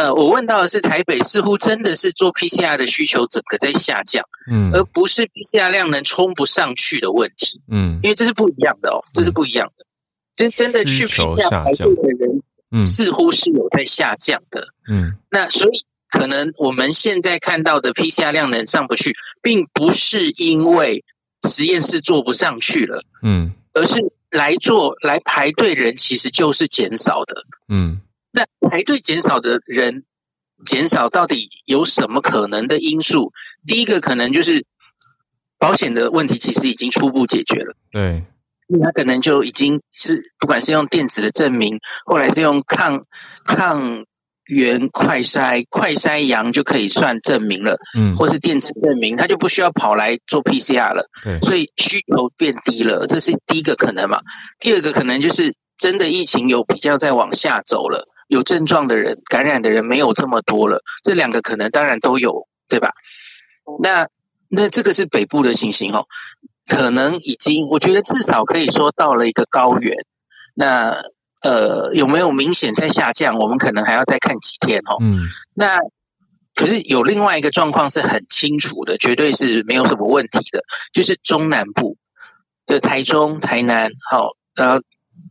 [0.00, 9.84] 呃，我问到的是台北似乎真的是做 PCR 的需求整个在下降，嗯，而不是 PCR 量能冲不上去的问题，嗯，因为这是不一样的哦，这是不一样的，
[10.34, 21.04] 真真的去 PCR 排队的人，嗯，似乎是有在下降的，嗯，那所以可能我们现在看到的 PCR 量能上不去，并不是因为
[21.46, 24.12] 实验室做不上去了，嗯，而是。
[24.32, 28.00] 来做来排队人其实就是减少的，嗯，
[28.32, 30.04] 那排队减少的人
[30.64, 33.32] 减少到底有什么可能的因素？
[33.66, 34.66] 第一个可能就是
[35.58, 38.24] 保险的问题，其实已经初步解决了，对，
[38.68, 43.02] 那可能就已经是不管是用电子的证明，后来是用抗
[43.44, 44.04] 抗。
[44.46, 54.22] 原快筛快筛阳就可以算证明了，嗯，或是电子证明，他就不需要跑来做 PCR 了，对，所以需求变低了，这是第一个可能嘛。
[54.58, 62.92] 第二个可能就是真的疫情有比较在往下走了，有症状的人感染的人没有这么多了，这两个可能当然都有，对吧？
[63.82, 64.08] 那
[64.48, 66.06] 那这个是北部的情形哦，
[66.66, 69.96] 可能已经我觉得至少可以说到了一个高原，
[70.54, 70.96] 那。
[71.42, 73.38] 呃，有没有明显在下降？
[73.38, 74.98] 我们可能还要再看几天哦。
[75.00, 75.78] 嗯，那
[76.54, 81.96] 可是有另外一个状况是很清楚的，绝对是没有什么问题的，就是中南部
[82.66, 84.82] 的台中、台南，好，呃，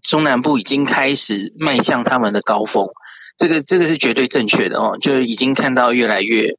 [0.04, 2.90] 中南部已经开始迈向他们的高峰，
[3.38, 6.56] 这个这个是绝对正确的哦，就已经看到越来越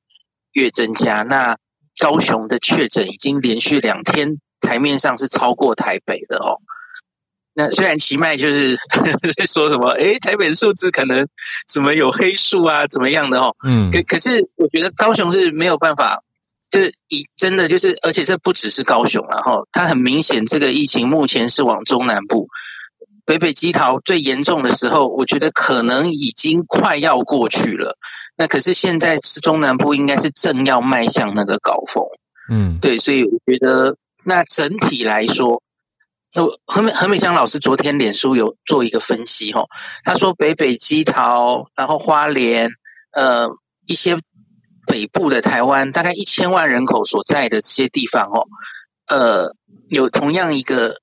[0.52, 1.22] 越增加。
[1.22, 1.56] 那
[1.98, 6.58] 高雄的确诊已经连续两天台面上是超过台北的哦。
[7.52, 8.78] 那虽然奇迈就是
[9.46, 11.28] 说什么，诶，台北的数字可能
[11.68, 16.22] 什么有黑数啊，怎么样的哦，嗯，可可是我觉得高雄是没有办法，
[16.70, 22.48] 就是以真的就是，而且这不只是高雄，然后它很明显，这个疫情目前是往中南部，
[23.30, 27.96] 北北基桃最严重的时候，我觉得可能已经快要过去了。
[28.34, 32.06] 那可是现在是中南部，应该是正要迈向那个高峰，
[32.50, 35.62] 嗯，对，所以我觉得那整体来说。
[36.66, 39.66] 何美何美香老师昨天脸书有做一个分析哈，
[40.02, 42.70] 他说北北基桃，然后花莲，
[43.12, 43.48] 呃，
[43.86, 44.16] 一些
[44.86, 48.46] 北部的台湾，大概一千万人口所在的这些地方哦，
[49.06, 49.56] 呃，
[49.88, 51.00] 有同样一个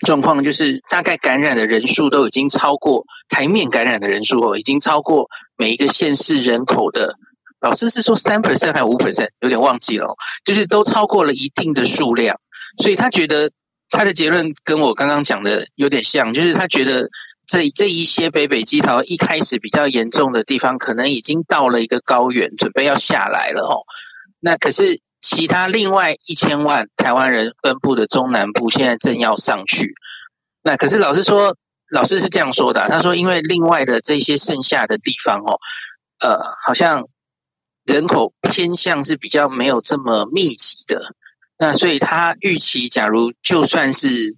[0.00, 7.14] 状况，就是大概感染的人数都已经超过台面感染的人数哦，已经超过每一个县市人口的，
[7.60, 12.40] 老师是说三 percent 还是五 percent，有点忘记了，就是都超过了一定的数量，
[12.82, 13.50] 所以他觉得。
[13.88, 17.08] 他的结论跟我刚刚讲的有点像，就是他觉得
[17.46, 23.86] 这这一些北北基桃一开始比较严重的地方，可能已经到了一个高原，准备要下来了哦。
[24.40, 29.94] 那可是其他另外一千万台湾人分布的中南部，现在正要上去。
[30.62, 31.56] 那可是老师说，
[31.90, 35.58] 老师是这样说的，他说因为另外的这些剩下的地方哦，
[36.20, 37.08] 呃，好像
[37.84, 41.14] 人口偏向是比较没有这么密集的。
[41.58, 44.36] 那所以他预期，假如就算是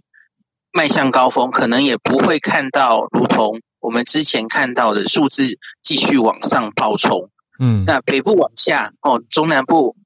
[0.70, 7.30] 迈向高峰，可能也不会看到如同我们之前看到的数字继续往上暴冲。
[7.58, 9.96] 嗯，那北部往下哦，中南部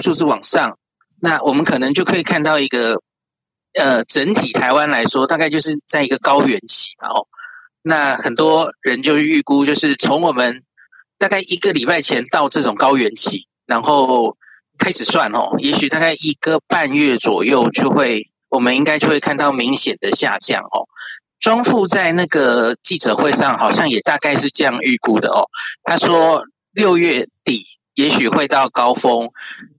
[0.00, 0.78] 数字往上，
[1.20, 3.02] 那我们可能就可以看到一个
[3.74, 7.26] 呃，整体台湾来说，大概就是在一个高原期哦。
[7.82, 10.62] 那很多人就预估，就是从我们
[11.18, 14.36] 大概一个礼拜前到这种高原期，然后。
[14.78, 20.88] 开始算哦，也许大概一个半月左右就会，我们应该就会看到明显的下降哦。
[21.38, 25.50] 庄富在那个记者会上好像也大概是这样预估的哦。
[25.84, 27.64] 他说六月底
[27.94, 29.30] 也许会到高峰，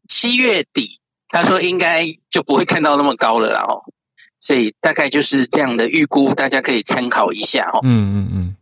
[0.08, 1.00] 七月底
[1.30, 3.84] 他说应该就不会看到那么高了啦哦。
[4.40, 7.80] 所以大概就是这样的预估，大家可以参考一下哦。
[7.84, 8.56] 嗯嗯嗯。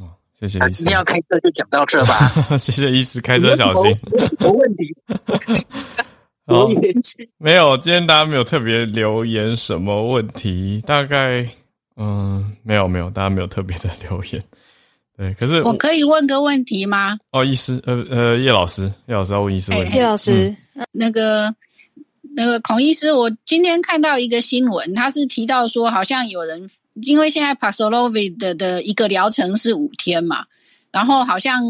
[0.00, 0.58] 哦谢谢。
[0.70, 2.28] 今天要开车就讲到这吧。
[2.58, 3.98] 谢谢医师，开车小心。
[4.38, 4.94] 没问题。
[7.38, 11.48] 没有，今天大家没有特别留言什么问题，大概
[11.96, 14.42] 嗯，没有没有，大家没有特别的留言。
[15.16, 17.18] 对，可是我，我可以问个问题吗？
[17.30, 19.96] 哦，医师，呃呃，叶老师，叶老师要问医师问题。
[19.96, 21.54] 叶老师，嗯、那个
[22.34, 26.68] 那个孔医师，我今天看到一个新闻，他是提到说，好像有人。
[27.02, 30.46] 因为现在 Paxlovid 的的一个疗程是五天嘛，
[30.90, 31.62] 然后好像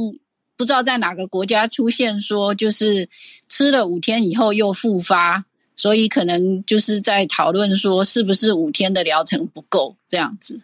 [0.57, 3.09] 不知道在哪个国家出现说，就是
[3.49, 5.45] 吃了五天以后又复发，
[5.75, 10.63] 所以可能就是在讨论说是不是五天的疗程不够这样子。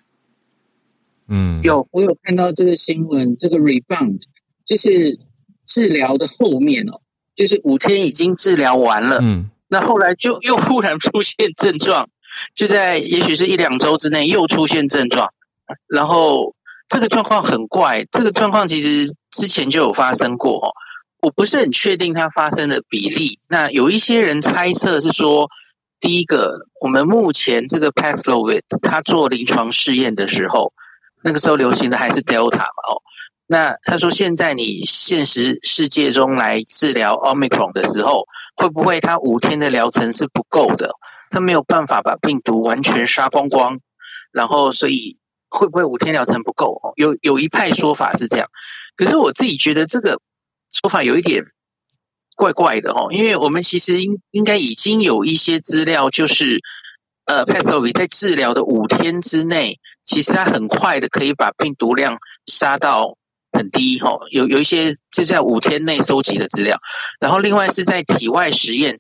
[1.29, 4.21] 嗯，有我有看到这个新闻，这个 rebound
[4.67, 5.19] 就是
[5.67, 7.01] 治疗的后面哦，
[7.35, 12.09] 就是五天已经治疗完了，嗯，那后来就又忽然出现症状。
[12.55, 15.29] 就在也许是一两周之内又出现症状，
[15.87, 16.55] 然后
[16.89, 20.73] 这个状况很怪，这个状况其实之前就有发生过哦，
[21.21, 23.39] 我不是很确定它发生的比例。
[23.49, 25.51] 那有一些人猜测是说，
[26.01, 30.73] 第一个，我们目前这个 Paxlovid 它做临床试验的时候，
[31.23, 33.03] 那个时候流行的还是 Delta 嘛哦，
[33.47, 40.93] 那他说现在你现实世界中来治疗 Omicron 的时候，会不会它五天的疗程是不够的？
[41.31, 43.81] 他没有办法把病毒完全杀光光，
[44.33, 45.17] 然后所以
[45.49, 46.93] 会不会五天疗程不够？
[46.97, 48.49] 有有一派说法是这样，
[48.97, 50.21] 可是我自己觉得这个
[50.71, 51.45] 说法有一点
[52.37, 56.61] 怪怪的哦，因为我们其实应应该已经有一些资料，就是
[57.25, 63.17] 呃，Paxlovid 在治疗的五天之内，其实它很快的可以把病毒量杀到
[63.53, 64.19] 很低哈。
[64.31, 66.79] 有有一些就在五天内收集的资料，
[67.21, 68.99] 然后另外是在体外实验，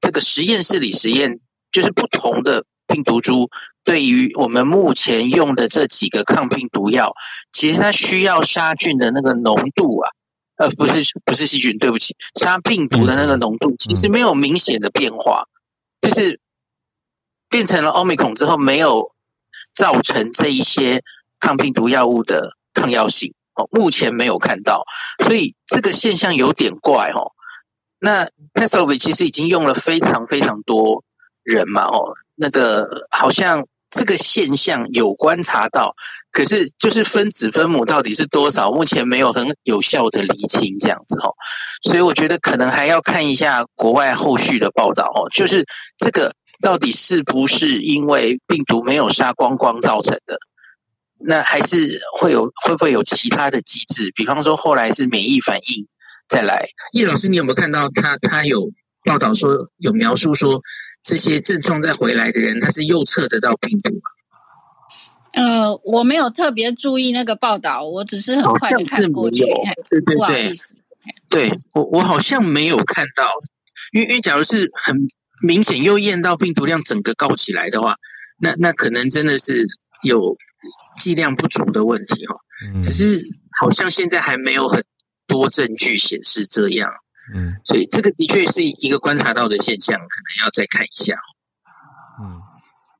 [0.00, 1.40] 这个实验室里实验。
[1.70, 3.50] 就是不同的病毒株
[3.84, 7.12] 对于我们目前用的这几个抗病毒药，
[7.52, 10.10] 其实它需要杀菌的那个浓度啊，
[10.56, 15.44] 呃，不是不是细菌，对不起，杀病毒的那个浓度其实没有明显的变化，
[16.00, 16.40] 就是
[17.50, 19.12] 变成了 Omicron 之后没有
[19.78, 21.04] 造成这一些
[21.38, 24.84] 抗病毒药物的抗药性哦，目前没有看到，
[25.24, 27.32] 所以这个现象有点怪哦。
[28.00, 31.04] 那 Paxlovid 其实已经用了非常非常多。
[31.44, 35.96] 人嘛，哦，那个好像这个现象有观察到，
[36.30, 41.36] 可是就是分子分母到底是多少，目前没有很有效的厘清这样子哦。
[41.82, 45.64] 所以我觉得可能还要看一下国外后续的报道哦，就是
[45.96, 50.38] 这个到底是不是因为病毒没有杀光光造成的？
[51.20, 54.12] 那还是会有会不会有其他的机制？
[54.14, 55.88] 比方说后来是免疫反应
[56.28, 56.68] 再来。
[56.92, 58.70] 叶老师，你有没有看到他他有
[59.04, 60.62] 报道说有描述说
[61.02, 64.00] 这些症状再回来的人，他是右侧得到病毒吗？
[65.32, 69.44] 呃，我没有特别注意那个报道，我只是很快的看过去。
[69.90, 70.54] 对对对，
[71.28, 73.28] 对我我好像没有看到，
[73.92, 75.08] 因为因为假如是很
[75.42, 77.96] 明显又验到病毒量整个高起来的话，
[78.40, 79.66] 那那可能真的是
[80.02, 80.36] 有
[80.98, 82.36] 剂量不足的问题哦。
[82.64, 82.82] 嗯。
[82.84, 83.20] 可是
[83.60, 84.84] 好像现在还没有很
[85.26, 86.90] 多证据显示这样。
[87.34, 87.56] 嗯。
[87.64, 91.14] 所以这个的确是一个观察到的现象，可能要再看一下。
[92.22, 92.40] 嗯。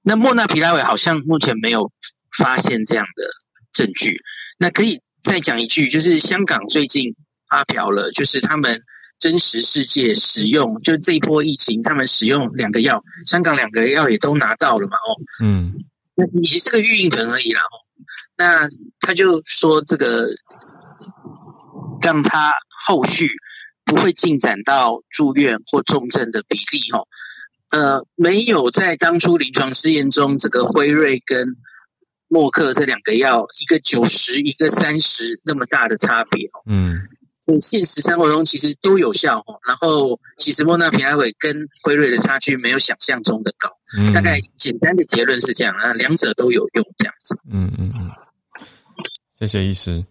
[0.02, 1.92] 那莫纳皮拉韦好像目前没有。
[2.36, 3.24] 发现这样的
[3.72, 4.22] 证据，
[4.58, 7.16] 那可以再讲一句，就是香港最近
[7.48, 8.82] 发表了，就是他们
[9.18, 15.74] 真实世界使用，就这一波疫情，他们使用两个药，香港两个药也都拿到了嘛，哦，嗯，
[16.14, 17.74] 那你是个预印本而已啦，哦，
[18.36, 18.68] 那
[19.00, 20.26] 他就说这个
[22.00, 22.54] 让他
[22.86, 23.28] 后续
[23.84, 27.08] 不会进展到住院或重症的比例，哦，
[27.70, 31.56] 呃，没有在当初临床试验中，这个辉瑞跟
[32.28, 36.62] 默克这两个药，一个九十，一个三十，那么大的差别哦。
[36.66, 37.08] 嗯，
[37.60, 39.58] 现实生活中其实都有效哦。
[39.66, 43.70] 然后，其实莫纳皮埃韦跟辉瑞的差距没有想象中的高。
[43.98, 47.38] 嗯，大概简单的结论是这样啊，两者都有用这样子。
[47.50, 48.10] 嗯嗯嗯，
[49.38, 50.04] 谢谢医师。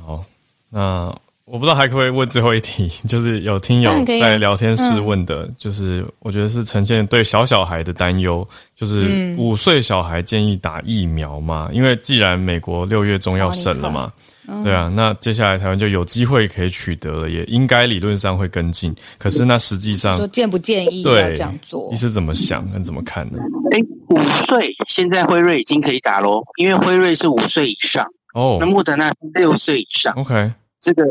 [0.00, 0.24] 好，
[0.68, 1.14] 那。
[1.46, 11.68] 我不知道还可不可以问最后一题， 就是有听友在聊天室问的，嗯、就是我觉得是呈现对小小孩的担忧，就是五岁小孩建议打疫苗吗？
[11.72, 14.29] 因为既然美国六月中要审了嘛，嗯、
[14.62, 18.94] 对啊，那接下来台湾就有机会可以取得了，也应该理论上会跟进。
[19.18, 21.88] 可是那实际上，说建不建议对这样做？
[21.90, 23.38] 你是怎么想跟怎么看呢？
[23.72, 23.78] 哎，
[24.08, 30.14] 五岁现在辉瑞已经可以打喽，因为辉瑞是五岁以上哦，那莫德纳是六岁以上。
[30.14, 31.04] OK，这个。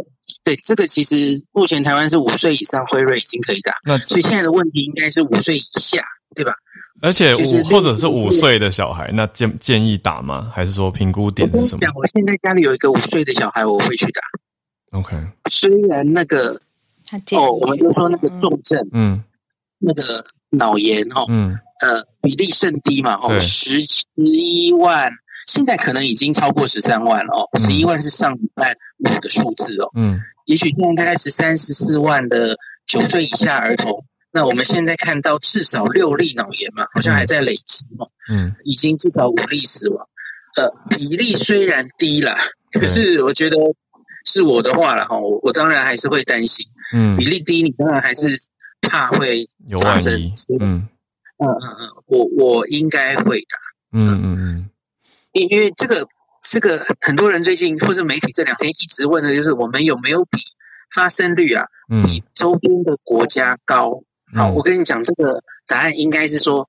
[0.44, 3.74] 对，这个其实目前台湾是五岁以上，辉瑞已经可以打。
[3.84, 6.04] 那所以现在的问题应该是五岁以下，
[6.36, 6.54] 对吧？
[7.02, 10.52] 而且五或者是五岁的小孩，那建建议打吗？
[10.54, 11.78] 还是说评估点是什么？
[11.78, 14.22] 讲，我现在家里有一个五岁的小孩，我会去打。
[14.92, 15.16] OK，
[15.50, 16.60] 虽然那个
[17.36, 19.24] 哦，我们就说那个重症，嗯，
[19.78, 25.12] 那个脑炎哦，嗯，呃，比例甚低嘛，哦，十十一万。
[25.46, 29.90] 现在可能已经超过十三万了哦，十一万是上礼拜五的数字哦。
[29.96, 34.06] 嗯，也许现在大概十三、十四万的九岁以下儿童。
[34.32, 38.12] 那我们现在看到至少六例脑炎嘛，好像还在累积哦。
[38.30, 40.08] 嗯，已经至少五例死亡。
[40.56, 42.36] 呃，比例虽然低了，
[42.72, 43.58] 可是我觉得
[44.26, 46.68] 是我的话了哈，我我当然还是会担心。
[46.94, 48.40] 嗯，比例低，你当然还是
[48.82, 49.48] 怕会
[49.82, 50.14] 发生。
[50.60, 50.90] 嗯嗯
[51.40, 53.58] 嗯嗯，我我应该会的。
[53.92, 54.70] 嗯嗯嗯。
[55.32, 56.08] 因因为这个
[56.44, 60.40] 这个很多人最近或者媒体这两天一直问的就是我们有没有比
[60.94, 61.66] 发生率啊，
[62.04, 64.04] 比周边的国家高？
[64.34, 66.68] 嗯、好，我跟你讲，这个答案应该是说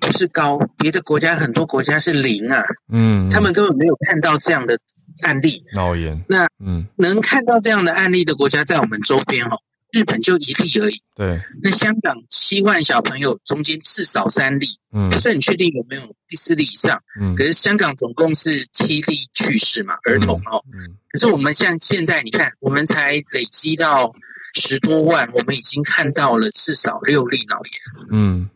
[0.00, 4.78] 不是高，别的国家很多国家是零啊，嗯，他们根本没有看到这样的
[5.22, 5.64] 案例。
[5.74, 9.58] 脑炎，那嗯，能看到这样的案例的国家在我们周边哦。
[9.92, 11.02] 日本就一例而已。
[11.14, 17.02] 对，那香港七万小朋友中间至少三例，嗯，不是很确定有没有第四例以上。
[17.20, 20.64] 嗯，可是香港总共是七例去世嘛，儿童哦。
[20.72, 24.14] 嗯，可是我们像现在你看，我们才累积到
[24.54, 27.72] 十多万，我们已经看到了至少六例脑炎。
[28.10, 28.50] 嗯，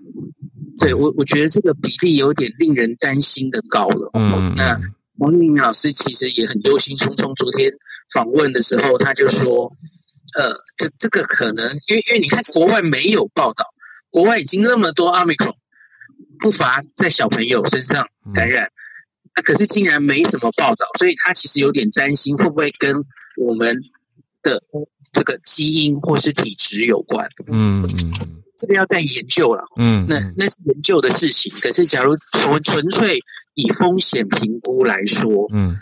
[0.80, 4.10] 对我我觉得这个比例有点令人担心的高了。
[4.14, 4.80] 嗯，那
[5.18, 7.34] 王丽明老师其实也很忧心忡忡。
[7.34, 7.72] 昨天
[8.12, 9.72] 访问的时候，他就说。
[10.36, 13.72] 呃，这这个可能，因为因为你看国外没有报道，
[14.10, 15.54] 国外已经那么多 Omicron，
[16.40, 18.70] 不乏在小朋友身上感染，
[19.34, 22.96] 那、可是竟然没什么报道，所以他其实有点担心会不会跟
[23.38, 23.80] 我们
[24.42, 24.62] 的
[25.16, 27.28] 这个基因或是体质有关。
[27.46, 29.64] 嗯嗯，这个要再研究了。
[29.76, 31.50] 嗯，那那是研究的事情。
[31.60, 33.18] 可是假如纯纯粹。
[33.58, 35.78] 以风险评估来说，嗯，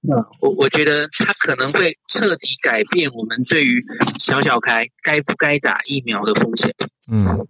[0.00, 3.82] 那我我觉得它可能会彻底改变我们对于
[4.20, 6.72] 小小孩该不该打疫苗的风险，
[7.10, 7.48] 嗯，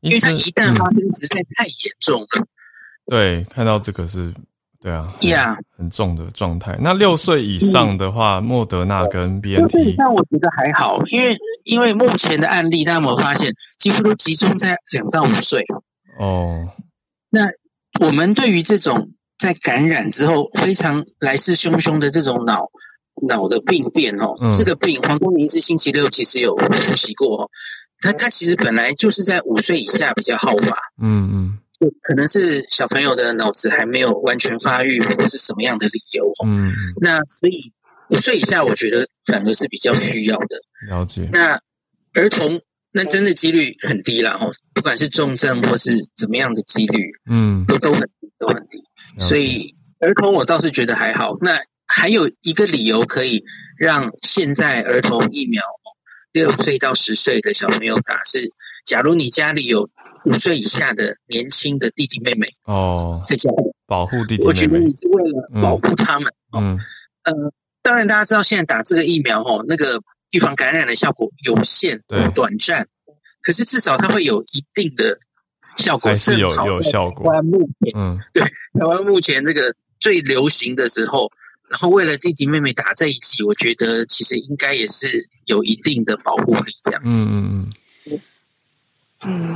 [0.00, 2.28] 因为它一旦发生，实在太严重了。
[2.40, 2.46] 嗯、
[3.06, 4.34] 对，看到这个是，
[4.84, 6.78] 对啊，呀，很重的状态。
[6.78, 15.64] 那六岁以上的话，嗯、莫德纳跟 BNT，那我觉得还好，因为因为目前的案例，大家有没有发现，几乎都集中在两到五岁。
[16.18, 16.68] 哦，
[17.30, 17.48] 那。
[18.00, 22.72] 我们对于这种在感染之后非常来势汹汹的这种脑
[23.28, 27.50] 脑的病变哦，嗯、这个病黄宗明是星期六其实有复习过哦，
[28.00, 37.72] 他他其实本来就是在五岁以下比较好发，嗯嗯，就可能是小朋友的脑子还没有完全发育，或者是什么样的理由，嗯，那所以
[38.10, 40.56] 五岁以下我觉得反而是比较需要的，
[40.88, 41.28] 了解。
[41.32, 41.60] 那
[42.12, 42.60] 儿童
[42.92, 48.84] 那真的几率很低啦哦，不管是重症或是怎么样的几率，嗯，都都很低，都很低。
[49.18, 51.36] 所以儿童我倒是觉得还好。
[51.40, 53.44] 那还有一个理由可以
[53.76, 55.62] 让现在儿童疫苗
[56.30, 58.52] 六岁到十岁的小朋友打是，
[58.86, 59.90] 假如你家里有
[60.24, 63.56] 五岁以下的年轻的弟弟妹妹哦，在家里
[63.86, 66.32] 保护弟弟妹妹，我觉得你是为了保护他们。
[66.56, 66.78] 嗯，
[67.22, 67.52] 呃，
[67.82, 72.88] 当然大家知道现在打这个疫苗哦，那个预防感染的效果有限、对短暂，
[73.42, 75.18] 可是至少它会有一定的。
[75.76, 77.24] 效果还是有有效果。
[77.32, 81.32] 台湾目前，嗯，对，台湾目前这个最流行的时候，
[81.68, 87.26] 然后为了弟弟妹妹打这一剂，我觉得其实应该也是有一定的保护力，这样子。
[87.28, 87.70] 嗯嗯嗯，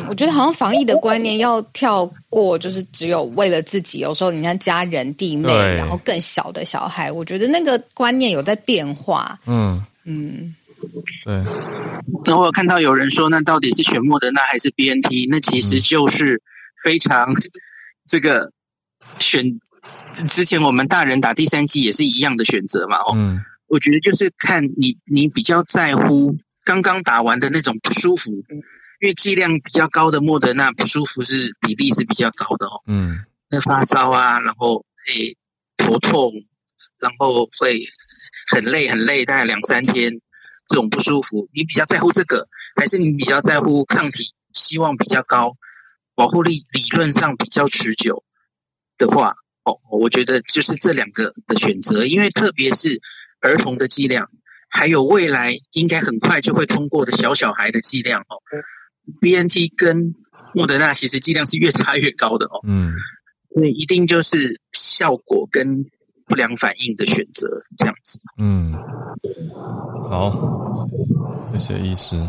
[0.08, 3.98] 我觉得好像防疫的观念要跳过，就是只有为了自己。
[3.98, 9.38] 有时候你看家人弟妹，然后更小的小孩，我觉得那个观念有在变化。
[9.46, 10.54] 嗯嗯。
[11.24, 11.42] 对，
[12.24, 15.26] 那我有看到有人说，那到底是选莫德纳还是 BNT？
[15.28, 16.40] 那其实就是
[16.84, 17.34] 非常
[18.06, 18.52] 这个
[19.18, 19.60] 选
[20.28, 22.98] 之前我们大人打第三剂也是一样的选择嘛。
[22.98, 28.30] 哦，嗯，我觉得就是看你你比较在乎刚刚打完的那种不舒服，
[29.00, 32.82] 因为剂量比较高的莫德纳不舒服是比例是比较高的哦。
[32.86, 35.36] 嗯，那发烧啊，然后诶
[35.76, 36.32] 头痛，
[37.00, 37.82] 然后会
[38.50, 40.20] 很累很累，大概两三天。
[40.70, 42.46] 这种不舒服，你比较在乎这个，
[42.76, 45.56] 还是你比较在乎抗体希望比较高，
[46.14, 48.22] 保护力理论上比较持久
[48.98, 49.32] 的话，
[49.64, 53.00] 哦，我觉得就是这两个的选择，因为特别是
[53.40, 54.30] 儿童的剂量，
[54.68, 58.36] 还有未来应该很快就会通过的小小孩的剂量哦
[59.20, 60.14] ，BNT 跟
[60.54, 62.92] 莫德纳其实剂量是越差越高的哦，嗯，
[63.54, 65.86] 所以一定就是效果跟。
[66.30, 67.48] 不良反应的选择，
[67.78, 68.20] 这样子。
[68.36, 68.74] 嗯，
[70.10, 70.86] 好，
[71.52, 72.20] 谢谢医师。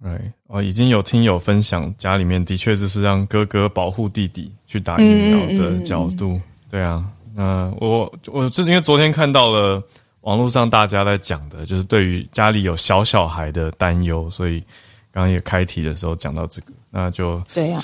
[0.00, 6.34] 哎，哦，已经有听友分享，家里面的确就是让哥哥保护弟弟去打疫苗的角度。
[6.34, 7.04] 嗯嗯嗯、对啊，
[7.34, 9.82] 那我我是因为昨天看到了
[10.20, 14.62] 网络上大家在讲的，就是对于家里有小小孩的担忧，所以
[15.14, 17.80] 刚刚也开题的时候讲到这个，那就对啊，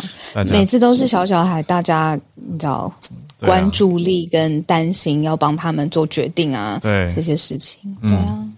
[0.50, 2.92] 每次都是小小孩，大家你知道。
[3.38, 7.10] 关注力跟担心，要帮他们做决定啊，对。
[7.14, 8.52] 这些事情，对啊，嗯，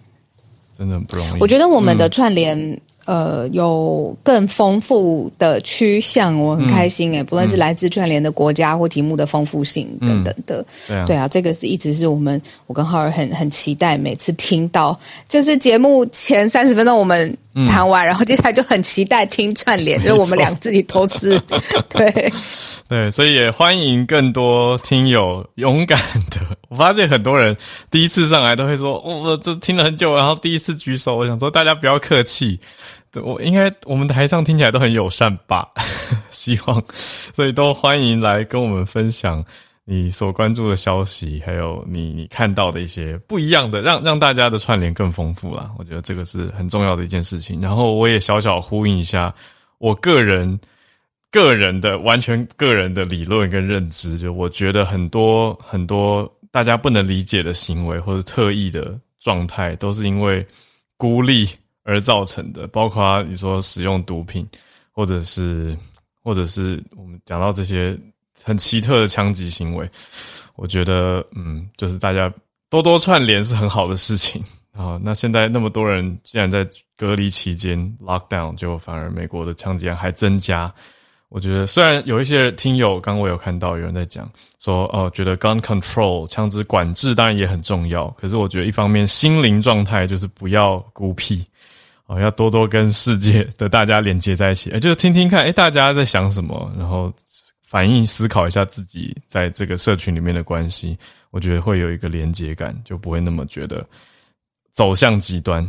[0.77, 1.39] 真的很不容易。
[1.39, 2.59] 我觉得我们的串联。
[2.59, 14.97] 嗯呃，有更丰富的趋向，我很开心诶、嗯、不论是来自串联的国家或题目的丰富性等等的，嗯、对啊，对啊，这个是一直是我们我跟浩尔很很期待，每次听到
[15.27, 21.39] 就是节目前三十分钟我们谈完，嗯、然后接下来就很期待听串联，错就是我们俩自己都是
[21.89, 22.31] 对
[22.87, 25.99] 对，所以也欢迎更多听友勇敢
[26.31, 26.39] 的。
[26.69, 27.55] 我发现很多人
[27.91, 32.59] 第一次上来都会说，哦、我这听了很久，然后第一次举手，我想说大家不要客气。
[33.21, 35.67] 我应该我们台上听起来都很友善吧？
[36.31, 36.83] 希望，
[37.35, 39.43] 所以都欢迎来跟我们分享
[39.85, 45.71] 你所关注的消息，还有你你看到的一些不一样的，让让大家的串联更丰富啦。
[45.77, 47.59] 我觉得这个是很重要的一件事情。
[47.61, 49.33] 然后我也小小呼应一下
[49.77, 50.59] 我个人
[51.31, 60.45] 个人的完全个人的理论跟认知，就我觉得很多很多大家不能理解的行为或者特异的状态，都是因为
[60.97, 61.49] 孤立。
[61.85, 64.47] 而造成的，包括你说使用毒品，
[64.93, 65.77] 或者是，
[66.23, 67.99] 或者是我们讲到这些
[68.43, 69.87] 很奇特的枪击行为，
[70.55, 72.31] 我觉得，嗯，就是大家
[72.69, 74.43] 多多串联是很好的事情
[74.75, 74.99] 啊。
[75.01, 76.67] 那现在那么多人既然在
[76.97, 80.73] 隔离期间 lockdown，就反而美国的枪击案还增加。
[81.29, 84.29] 我觉得虽然有一些听友，刚刚我有看到有人在讲
[84.59, 91.43] 说，哦，觉得 gun control 枪支管制当然也很重要，可是我觉得一方面心灵状态就是不要孤僻。
[92.05, 97.11] 哦，要多多跟世界的大家连接在一起，诶，就是听听看，诶，大家在想什么，然后
[97.73, 100.95] 反应思考一下自己在这个社群里面的关系，
[101.31, 103.83] 我觉得会有一个连接感，就不会那么觉得
[104.73, 105.67] 走向极端。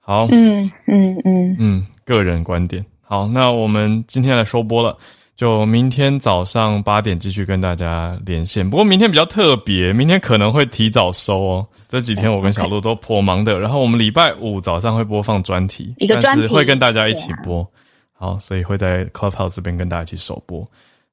[0.00, 2.84] 好，嗯嗯嗯嗯，个人观点。
[3.00, 4.98] 好，那我们今天来收播了。
[5.36, 11.66] 就明天早上八点继续跟大家连线，不过明天比较特别，明天可能会提早收哦。
[11.84, 17.64] 这几天我跟小鹿都颇忙的，然后我们礼拜五早上会播放专题，一个专题会跟大家一起播。
[18.12, 20.60] 好，所以会在 Clubhouse 这边跟大家一起首播。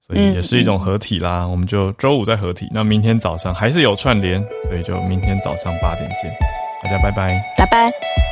[0.01, 1.45] 所以也是一种合体啦。
[1.47, 6.31] 我们就周五再合体，那明天早上还是有串联，所以就明天早上八点见，
[6.83, 8.30] 大家拜拜，拜拜。